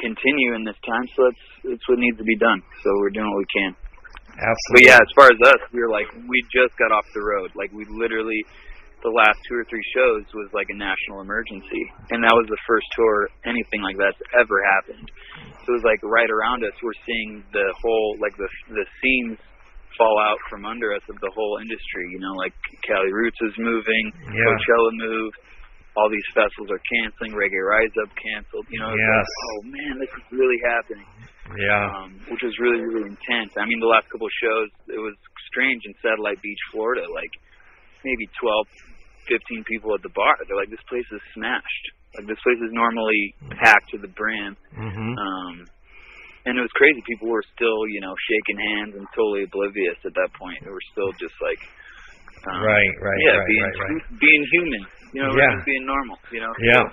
continue 0.00 0.54
in 0.56 0.64
this 0.64 0.78
time. 0.88 1.04
So 1.12 1.28
that's 1.28 1.44
that's 1.76 1.84
what 1.92 1.98
needs 2.00 2.16
to 2.18 2.24
be 2.24 2.36
done. 2.40 2.62
So 2.82 2.88
we're 3.04 3.12
doing 3.12 3.28
what 3.28 3.44
we 3.44 3.50
can. 3.52 3.72
But 4.72 4.82
Absolutely. 4.82 4.86
yeah, 4.90 4.98
as 4.98 5.10
far 5.14 5.28
as 5.30 5.38
us, 5.46 5.60
we 5.72 5.78
were 5.78 5.90
like, 5.92 6.08
we 6.26 6.38
just 6.50 6.74
got 6.80 6.90
off 6.90 7.04
the 7.14 7.22
road. 7.22 7.52
Like 7.54 7.70
we 7.70 7.84
literally, 7.86 8.42
the 9.04 9.12
last 9.12 9.36
two 9.44 9.54
or 9.54 9.64
three 9.68 9.84
shows 9.92 10.24
was 10.32 10.48
like 10.56 10.66
a 10.72 10.76
national 10.80 11.20
emergency, 11.20 11.84
and 12.10 12.24
that 12.24 12.32
was 12.32 12.48
the 12.48 12.56
first 12.66 12.88
tour 12.96 13.28
anything 13.44 13.84
like 13.84 14.00
that's 14.00 14.16
ever 14.40 14.56
happened. 14.80 15.06
So 15.64 15.76
it 15.76 15.76
was 15.78 15.86
like 15.86 16.00
right 16.02 16.28
around 16.32 16.64
us, 16.64 16.72
we're 16.82 16.96
seeing 17.04 17.44
the 17.52 17.68
whole 17.84 18.16
like 18.18 18.32
the 18.40 18.48
the 18.72 18.84
scenes 19.04 19.36
fall 20.00 20.16
out 20.18 20.40
from 20.50 20.64
under 20.66 20.90
us 20.96 21.04
of 21.12 21.20
the 21.20 21.30
whole 21.36 21.60
industry. 21.60 22.10
You 22.16 22.20
know, 22.24 22.32
like 22.34 22.56
Cali 22.88 23.12
Roots 23.12 23.38
is 23.44 23.54
moving, 23.60 24.04
Yeah. 24.32 24.40
Coachella 24.48 24.90
moved. 24.96 25.36
All 25.94 26.10
these 26.10 26.26
festivals 26.34 26.74
are 26.74 26.82
canceling. 26.90 27.36
Reggae 27.38 27.62
Rise 27.62 27.94
Up 28.02 28.10
canceled. 28.18 28.66
You 28.72 28.80
know, 28.82 28.90
it's 28.90 28.98
Yes. 28.98 29.14
like, 29.14 29.38
oh 29.46 29.60
man, 29.70 29.94
this 30.02 30.10
is 30.18 30.24
really 30.34 30.58
happening 30.66 31.06
Yeah. 31.54 31.86
um, 32.02 32.10
which 32.32 32.42
was 32.42 32.56
really 32.58 32.80
really 32.82 33.12
intense. 33.14 33.52
I 33.60 33.68
mean, 33.68 33.78
the 33.78 33.86
last 33.92 34.08
couple 34.10 34.26
of 34.26 34.34
shows, 34.42 34.68
it 34.90 34.98
was 34.98 35.14
strange 35.52 35.84
in 35.86 35.92
Satellite 36.02 36.40
Beach, 36.42 36.58
Florida. 36.72 37.06
Like 37.14 37.30
maybe 38.02 38.26
twelve, 38.40 38.66
fifteen 39.28 39.64
people 39.64 39.94
at 39.94 40.02
the 40.02 40.12
bar. 40.14 40.34
They're 40.46 40.56
like, 40.58 40.70
this 40.70 40.82
place 40.88 41.06
is 41.12 41.20
smashed. 41.34 41.84
Like 42.16 42.26
this 42.30 42.38
place 42.46 42.60
is 42.62 42.70
normally 42.70 43.34
packed 43.58 43.90
to 43.90 43.98
the 43.98 44.08
brim. 44.12 44.54
Mm-hmm. 44.76 45.12
Um, 45.18 45.54
and 46.46 46.52
it 46.58 46.62
was 46.62 46.70
crazy. 46.76 47.00
People 47.08 47.32
were 47.32 47.42
still, 47.56 47.88
you 47.88 48.00
know, 48.04 48.12
shaking 48.28 48.58
hands 48.60 48.92
and 49.00 49.04
totally 49.16 49.48
oblivious 49.48 49.96
at 50.04 50.12
that 50.14 50.30
point. 50.36 50.60
They 50.60 50.70
were 50.70 50.86
still 50.92 51.08
just 51.16 51.32
like, 51.40 51.58
um, 52.52 52.60
Right, 52.60 52.92
right, 53.00 53.20
yeah, 53.24 53.40
right, 53.40 53.48
being 53.48 53.64
right, 53.64 53.78
right. 53.80 54.20
being 54.20 54.42
human. 54.52 54.82
You 55.16 55.20
know, 55.24 55.32
Yeah. 55.32 55.56
just 55.56 55.64
being 55.66 55.86
normal. 55.88 56.18
You 56.30 56.42
know. 56.44 56.52
Yeah. 56.60 56.84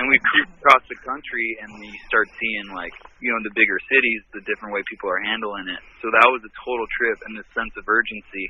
And 0.00 0.04
we 0.08 0.16
cruise 0.32 0.50
across 0.58 0.82
the 0.88 0.98
country, 1.04 1.48
and 1.62 1.68
you 1.84 1.92
start 2.08 2.26
seeing 2.40 2.66
like 2.74 2.92
you 3.20 3.28
know 3.30 3.40
the 3.44 3.54
bigger 3.54 3.78
cities, 3.92 4.20
the 4.34 4.42
different 4.48 4.72
way 4.74 4.82
people 4.90 5.08
are 5.12 5.20
handling 5.20 5.68
it. 5.68 5.82
So 6.02 6.08
that 6.10 6.26
was 6.32 6.40
a 6.42 6.52
total 6.64 6.86
trip, 6.98 7.18
and 7.28 7.36
this 7.38 7.48
sense 7.54 7.72
of 7.76 7.84
urgency. 7.86 8.46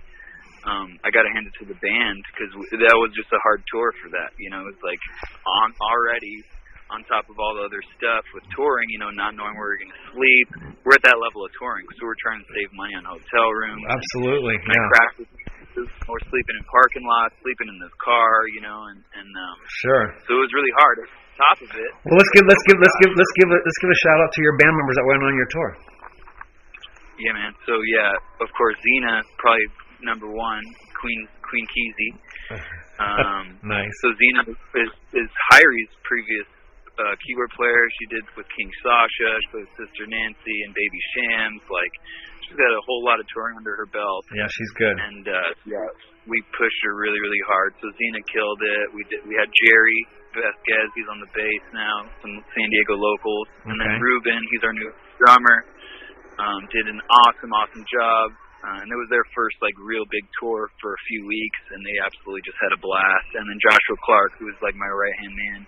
Um, 0.68 1.00
I 1.00 1.08
got 1.08 1.24
to 1.24 1.32
hand 1.32 1.48
it 1.48 1.54
to 1.64 1.66
the 1.72 1.78
band 1.80 2.18
because 2.28 2.52
that 2.84 2.96
was 3.00 3.10
just 3.16 3.32
a 3.32 3.40
hard 3.40 3.64
tour 3.72 3.88
for 4.04 4.12
that. 4.12 4.36
You 4.36 4.52
know, 4.52 4.60
it 4.68 4.76
was 4.76 4.80
like 4.84 5.00
on 5.64 5.72
already 5.80 6.44
on 6.92 7.04
top 7.08 7.24
of 7.28 7.36
all 7.36 7.52
the 7.56 7.64
other 7.68 7.80
stuff 8.00 8.24
with 8.36 8.44
touring, 8.56 8.88
you 8.92 8.96
know, 9.00 9.12
not 9.12 9.32
knowing 9.36 9.52
where 9.56 9.76
we're 9.76 9.80
going 9.80 9.92
to 9.92 10.04
sleep. 10.12 10.48
We're 10.88 10.96
at 10.96 11.04
that 11.04 11.20
level 11.20 11.44
of 11.44 11.52
touring, 11.60 11.84
so 11.96 12.04
we're 12.08 12.16
trying 12.24 12.40
to 12.40 12.48
save 12.48 12.68
money 12.76 12.96
on 12.96 13.04
hotel 13.04 13.48
rooms. 13.52 13.84
Absolutely, 13.92 14.56
And 14.56 14.72
yeah. 14.72 14.92
practice. 14.92 15.28
We're 15.78 16.24
sleeping 16.32 16.56
in 16.58 16.64
parking 16.74 17.04
lots, 17.06 17.38
sleeping 17.44 17.68
in 17.70 17.78
the 17.78 17.92
car, 18.02 18.48
you 18.56 18.64
know, 18.64 18.88
and 18.90 18.98
and 19.14 19.28
um, 19.30 19.56
Sure. 19.84 20.04
so 20.26 20.30
it 20.34 20.40
was 20.42 20.52
really 20.56 20.74
hard. 20.74 20.96
On 21.06 21.06
top 21.38 21.58
of 21.62 21.70
it, 21.70 21.90
Well, 22.02 22.18
let's 22.18 22.32
give 22.34 22.44
let's 22.50 22.64
give 22.66 22.76
let's 22.82 22.96
give 22.98 23.12
let's 23.14 23.34
give 23.38 23.48
a, 23.52 23.58
let's 23.62 23.78
give 23.84 23.90
a 23.94 24.00
shout 24.02 24.18
out 24.18 24.30
to 24.34 24.40
your 24.42 24.56
band 24.58 24.74
members 24.74 24.96
that 24.98 25.06
went 25.06 25.22
on 25.22 25.34
your 25.38 25.46
tour. 25.54 25.70
yeah, 27.22 27.30
man. 27.36 27.52
So 27.62 27.78
yeah, 27.94 28.10
of 28.42 28.48
course, 28.58 28.74
Xena 28.82 29.22
probably 29.38 29.66
number 30.02 30.28
one, 30.30 30.62
Queen 31.00 31.26
Queen 31.42 31.66
Keezy. 31.70 32.10
Um, 32.98 33.54
Nice. 33.62 33.94
So 34.02 34.10
Xena 34.10 34.42
is 34.50 34.90
is 35.14 35.30
Hyri's 35.54 35.92
previous 36.02 36.48
uh, 36.98 37.14
keyboard 37.22 37.46
player. 37.54 37.78
She 38.02 38.10
did 38.10 38.26
with 38.34 38.42
King 38.58 38.66
Sasha, 38.82 39.38
she 39.38 39.46
played 39.54 39.66
with 39.70 39.76
Sister 39.86 40.02
Nancy 40.10 40.56
and 40.66 40.74
Baby 40.74 41.00
Shams. 41.14 41.62
Like 41.70 41.94
she's 42.42 42.58
got 42.58 42.66
a 42.74 42.82
whole 42.82 43.06
lot 43.06 43.22
of 43.22 43.26
touring 43.30 43.54
under 43.54 43.78
her 43.78 43.86
belt. 43.94 44.26
Yeah, 44.34 44.50
she's 44.50 44.72
good. 44.74 44.98
And 44.98 45.22
uh, 45.30 45.50
yeah, 45.62 45.78
we 46.26 46.42
pushed 46.58 46.80
her 46.90 46.98
really 46.98 47.22
really 47.22 47.38
hard. 47.46 47.70
So 47.78 47.86
Xena 47.94 48.18
killed 48.34 48.58
it. 48.66 48.84
We 48.90 49.06
did. 49.06 49.22
We 49.30 49.38
had 49.38 49.46
Jerry 49.46 50.00
Vasquez. 50.34 50.90
He's 50.98 51.06
on 51.06 51.22
the 51.22 51.30
bass 51.38 51.64
now. 51.70 52.02
Some 52.18 52.34
San 52.50 52.66
Diego 52.66 52.98
locals, 52.98 53.46
and 53.70 53.78
then 53.78 53.94
Okay. 53.94 54.02
Ruben. 54.02 54.42
He's 54.50 54.64
our 54.66 54.74
new 54.74 54.90
drummer. 55.22 55.56
Um, 56.42 56.66
did 56.74 56.90
an 56.90 56.98
awesome 57.06 57.54
awesome 57.54 57.86
job. 57.86 58.34
Uh, 58.58 58.82
and 58.82 58.88
it 58.90 58.98
was 58.98 59.06
their 59.08 59.22
first 59.38 59.54
like 59.62 59.74
real 59.78 60.02
big 60.10 60.26
tour 60.42 60.66
for 60.82 60.90
a 60.94 61.00
few 61.06 61.22
weeks, 61.30 61.60
and 61.74 61.80
they 61.86 61.94
absolutely 62.02 62.42
just 62.42 62.58
had 62.58 62.74
a 62.74 62.80
blast. 62.82 63.28
And 63.38 63.46
then 63.46 63.58
Joshua 63.62 63.96
Clark, 64.02 64.34
who 64.42 64.50
was 64.50 64.58
like 64.64 64.74
my 64.74 64.90
right 64.90 65.16
hand 65.22 65.34
man 65.38 65.60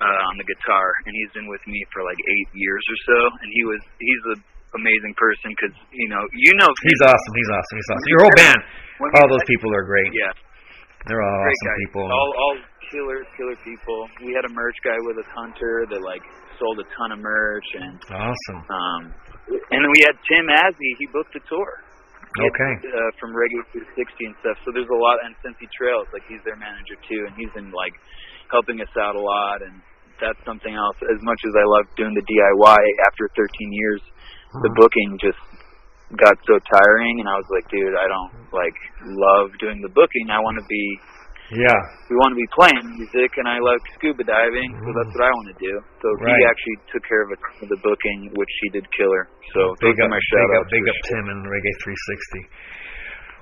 uh, 0.00 0.28
on 0.32 0.34
the 0.40 0.46
guitar, 0.48 0.88
and 1.04 1.12
he's 1.12 1.32
been 1.36 1.46
with 1.52 1.60
me 1.68 1.76
for 1.92 2.00
like 2.00 2.16
eight 2.16 2.48
years 2.56 2.84
or 2.88 2.98
so. 3.04 3.18
And 3.44 3.48
he 3.52 3.62
was 3.68 3.80
he's 4.00 4.24
an 4.32 4.40
amazing 4.80 5.12
person 5.20 5.52
because 5.52 5.76
you 5.92 6.08
know 6.08 6.24
you 6.32 6.52
know 6.56 6.70
He's 6.80 7.02
awesome. 7.04 7.34
He's 7.36 7.52
awesome. 7.52 7.76
He's 7.76 7.90
awesome. 7.92 8.08
Your 8.08 8.22
whole 8.24 8.36
band, 8.40 8.60
all 9.20 9.28
those 9.28 9.44
people 9.44 9.68
are 9.76 9.84
great. 9.84 10.08
yeah 10.16 10.32
They're 11.04 11.20
all 11.20 11.38
great 11.44 11.52
awesome 11.60 11.68
guys. 11.76 11.80
people. 11.84 12.04
All 12.08 12.30
all 12.40 12.56
killer 12.88 13.20
killer 13.36 13.58
people. 13.68 14.00
We 14.24 14.32
had 14.32 14.48
a 14.48 14.52
merch 14.56 14.80
guy 14.80 14.96
with 15.04 15.20
us, 15.20 15.28
Hunter, 15.36 15.84
that 15.92 16.00
like 16.00 16.24
sold 16.56 16.80
a 16.80 16.88
ton 16.96 17.12
of 17.12 17.20
merch, 17.20 17.68
and 17.84 18.00
Awesome. 18.16 18.60
um, 18.72 19.02
and 19.52 19.78
then 19.84 19.90
we 19.92 20.00
had 20.08 20.16
Tim 20.24 20.48
Azzy. 20.48 20.90
He 20.96 21.04
booked 21.12 21.36
the 21.36 21.44
tour. 21.52 21.83
Okay. 22.34 22.72
uh, 22.82 23.10
from 23.22 23.30
Reggae 23.30 23.62
360 23.94 24.26
and 24.26 24.34
stuff. 24.42 24.58
So 24.66 24.74
there's 24.74 24.90
a 24.90 24.98
lot, 24.98 25.22
and 25.22 25.38
Cincy 25.38 25.70
Trails, 25.70 26.10
like 26.10 26.26
he's 26.26 26.42
their 26.42 26.58
manager 26.58 26.98
too, 27.06 27.30
and 27.30 27.32
he's 27.38 27.52
been 27.54 27.70
like 27.70 27.94
helping 28.50 28.82
us 28.82 28.90
out 28.98 29.14
a 29.14 29.22
lot, 29.22 29.62
and 29.62 29.78
that's 30.18 30.38
something 30.42 30.74
else. 30.74 30.98
As 31.06 31.20
much 31.22 31.38
as 31.46 31.54
I 31.54 31.64
love 31.66 31.86
doing 31.94 32.14
the 32.14 32.26
DIY, 32.26 32.82
after 33.06 33.30
13 33.38 33.70
years, 33.70 34.02
the 34.62 34.70
booking 34.78 35.18
just 35.18 35.38
got 36.18 36.34
so 36.46 36.58
tiring, 36.70 37.18
and 37.22 37.26
I 37.26 37.34
was 37.34 37.48
like, 37.50 37.66
dude, 37.70 37.94
I 37.98 38.06
don't 38.06 38.32
like 38.54 38.76
love 39.02 39.50
doing 39.58 39.82
the 39.82 39.90
booking. 39.90 40.30
I 40.30 40.38
want 40.38 40.58
to 40.58 40.66
be, 40.70 40.84
Yeah. 41.52 41.76
we 42.08 42.16
want 42.16 42.32
to 42.32 42.40
be 42.40 42.48
playing 42.56 42.84
music, 42.96 43.36
and 43.36 43.44
I 43.44 43.60
like 43.60 43.84
scuba 44.00 44.24
diving, 44.24 44.70
so 44.80 44.88
that's 44.96 45.12
what 45.12 45.24
I 45.28 45.32
want 45.36 45.48
to 45.52 45.58
do. 45.60 45.74
So 46.00 46.06
Right. 46.24 46.32
he 46.32 46.40
actually 46.48 46.78
took 46.88 47.04
care 47.04 47.20
of 47.20 47.30
it 47.36 47.40
the 47.68 47.78
booking, 47.84 48.32
which 48.32 48.52
he 48.64 48.80
did 48.80 48.84
killer. 48.96 49.28
So 49.52 49.76
Big 49.84 50.00
up, 50.00 50.08
my 50.08 50.16
big 50.16 50.28
shout 50.32 50.50
up, 50.56 50.64
big 50.72 50.84
up 50.88 50.98
Tim 51.04 51.24
and 51.28 51.40
Reggae 51.44 51.74
360. 51.84 52.48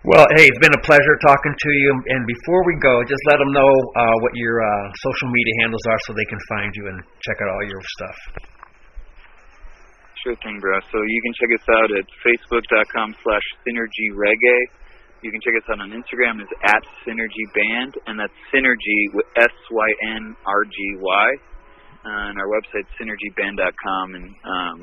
Well, 0.03 0.27
hey, 0.35 0.51
it's 0.51 0.59
been 0.59 0.75
a 0.75 0.83
pleasure 0.83 1.15
talking 1.23 1.55
to 1.55 1.71
you. 1.79 1.91
And 2.11 2.27
before 2.27 2.67
we 2.67 2.75
go, 2.83 3.07
just 3.07 3.23
let 3.31 3.39
them 3.39 3.55
know 3.55 3.71
uh, 3.71 4.17
what 4.27 4.35
your 4.35 4.59
uh, 4.59 4.91
social 4.99 5.31
media 5.31 5.55
handles 5.63 5.87
are 5.87 6.01
so 6.03 6.11
they 6.13 6.27
can 6.27 6.43
find 6.51 6.75
you 6.75 6.91
and 6.91 6.99
check 7.23 7.39
out 7.39 7.49
all 7.55 7.63
your 7.63 7.79
stuff. 8.03 8.19
Sure 10.27 10.35
thing, 10.43 10.59
bro. 10.59 10.75
So 10.91 10.99
you 11.03 11.21
can 11.23 11.33
check 11.39 11.51
us 11.55 11.67
out 11.71 11.91
at 11.95 12.07
facebook.com 12.23 13.15
slash 13.23 13.47
synergy 13.63 14.09
reggae. 14.19 14.61
You 15.23 15.31
can 15.31 15.41
check 15.41 15.55
us 15.55 15.67
out 15.71 15.79
on 15.79 15.95
Instagram 15.95 16.43
is 16.43 16.51
at 16.67 16.83
synergy 17.07 17.47
band, 17.55 17.95
and 18.11 18.19
that's 18.19 18.35
synergy 18.51 19.01
with 19.15 19.27
S 19.39 19.55
Y 19.71 19.89
N 20.19 20.35
R 20.47 20.65
G 20.65 20.77
Y. 20.99 21.29
Uh, 22.03 22.35
and 22.35 22.39
our 22.43 22.51
website 22.51 22.83
synergyband.com. 22.99 24.07
And 24.19 24.27
um, 24.43 24.79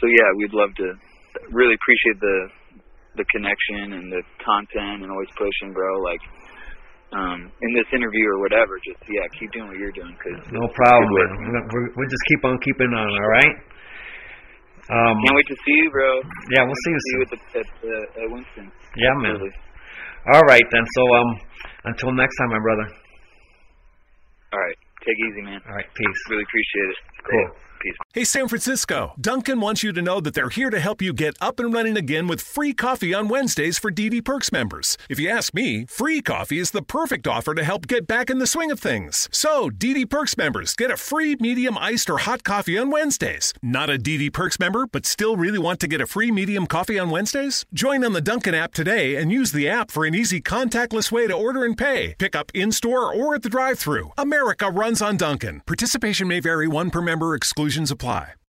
so 0.00 0.06
yeah, 0.06 0.28
we'd 0.36 0.52
love 0.52 0.70
to. 0.76 0.92
Really 1.50 1.74
appreciate 1.74 2.20
the 2.20 2.38
the 3.16 3.26
connection 3.32 3.96
and 3.96 4.12
the 4.12 4.22
content, 4.44 5.02
and 5.02 5.10
always 5.10 5.32
pushing, 5.34 5.72
bro. 5.72 5.98
Like 5.98 6.20
um, 7.14 7.50
in 7.62 7.70
this 7.72 7.86
interview 7.94 8.26
or 8.36 8.38
whatever, 8.42 8.76
just 8.82 8.98
yeah, 9.08 9.22
keep 9.38 9.50
doing 9.54 9.70
what 9.70 9.78
you're 9.78 9.94
doing. 9.94 10.14
Cause 10.18 10.44
No 10.52 10.66
problem. 10.74 11.08
We'll, 11.14 11.88
we'll 11.94 12.10
just 12.10 12.26
keep 12.28 12.42
on 12.44 12.58
keeping 12.60 12.90
on, 12.90 13.08
all 13.08 13.30
right? 13.40 13.56
Um, 14.92 15.16
Can't 15.24 15.36
wait 15.36 15.48
to 15.48 15.56
see 15.64 15.76
you, 15.80 15.90
bro. 15.90 16.20
Yeah, 16.52 16.62
we'll 16.68 16.76
see 16.84 16.92
you 16.92 17.00
See 17.00 17.14
you 17.16 17.22
at, 17.24 17.30
the, 17.32 17.38
at, 17.60 17.68
uh, 17.88 18.20
at 18.20 18.26
Winston. 18.28 18.66
Yeah, 18.96 19.14
man. 19.16 19.40
All 20.32 20.44
right, 20.44 20.64
then. 20.70 20.84
So, 20.94 21.02
um, 21.16 21.40
until 21.84 22.12
next 22.12 22.36
time, 22.36 22.50
my 22.50 22.60
brother. 22.60 22.86
All 24.52 24.60
right. 24.60 24.76
Take 25.04 25.16
easy, 25.28 25.42
man. 25.42 25.60
All 25.68 25.74
right, 25.74 25.88
peace. 25.94 26.20
Really 26.28 26.44
appreciate 26.44 26.90
it. 26.92 27.13
Cool. 27.30 27.50
Peace. 27.84 27.96
Hey, 28.14 28.24
San 28.24 28.48
Francisco, 28.48 29.12
Dunkin' 29.20 29.60
wants 29.60 29.82
you 29.82 29.92
to 29.92 30.00
know 30.00 30.20
that 30.20 30.32
they're 30.32 30.48
here 30.48 30.70
to 30.70 30.80
help 30.80 31.02
you 31.02 31.12
get 31.12 31.36
up 31.40 31.58
and 31.60 31.74
running 31.74 31.96
again 31.96 32.26
with 32.26 32.40
free 32.40 32.72
coffee 32.72 33.12
on 33.12 33.28
Wednesdays 33.28 33.78
for 33.78 33.90
DD 33.90 34.24
Perks 34.24 34.50
members. 34.52 34.96
If 35.10 35.18
you 35.18 35.28
ask 35.28 35.52
me, 35.52 35.84
free 35.86 36.22
coffee 36.22 36.58
is 36.58 36.70
the 36.70 36.80
perfect 36.80 37.26
offer 37.26 37.54
to 37.54 37.64
help 37.64 37.86
get 37.86 38.06
back 38.06 38.30
in 38.30 38.38
the 38.38 38.46
swing 38.46 38.70
of 38.70 38.80
things. 38.80 39.28
So, 39.32 39.68
DD 39.68 40.08
Perks 40.08 40.38
members 40.38 40.74
get 40.74 40.90
a 40.90 40.96
free 40.96 41.36
medium 41.40 41.76
iced 41.76 42.08
or 42.08 42.18
hot 42.18 42.42
coffee 42.42 42.78
on 42.78 42.90
Wednesdays. 42.90 43.52
Not 43.62 43.90
a 43.90 43.98
DD 43.98 44.32
Perks 44.32 44.58
member, 44.58 44.86
but 44.86 45.04
still 45.04 45.36
really 45.36 45.58
want 45.58 45.80
to 45.80 45.88
get 45.88 46.00
a 46.00 46.06
free 46.06 46.30
medium 46.30 46.66
coffee 46.66 46.98
on 46.98 47.10
Wednesdays? 47.10 47.66
Join 47.74 48.02
on 48.04 48.12
the 48.14 48.22
Dunkin' 48.22 48.54
app 48.54 48.72
today 48.72 49.16
and 49.16 49.30
use 49.30 49.52
the 49.52 49.68
app 49.68 49.90
for 49.90 50.06
an 50.06 50.14
easy 50.14 50.40
contactless 50.40 51.12
way 51.12 51.26
to 51.26 51.34
order 51.34 51.64
and 51.64 51.76
pay. 51.76 52.14
Pick 52.18 52.34
up 52.34 52.50
in 52.54 52.72
store 52.72 53.12
or 53.12 53.34
at 53.34 53.42
the 53.42 53.50
drive 53.50 53.78
thru. 53.78 54.12
America 54.16 54.70
runs 54.70 55.02
on 55.02 55.18
Dunkin'. 55.18 55.60
Participation 55.66 56.28
may 56.28 56.40
vary, 56.40 56.68
one 56.68 56.90
per 56.90 57.02
member, 57.14 57.36
exclusions 57.36 57.92
apply. 57.92 58.34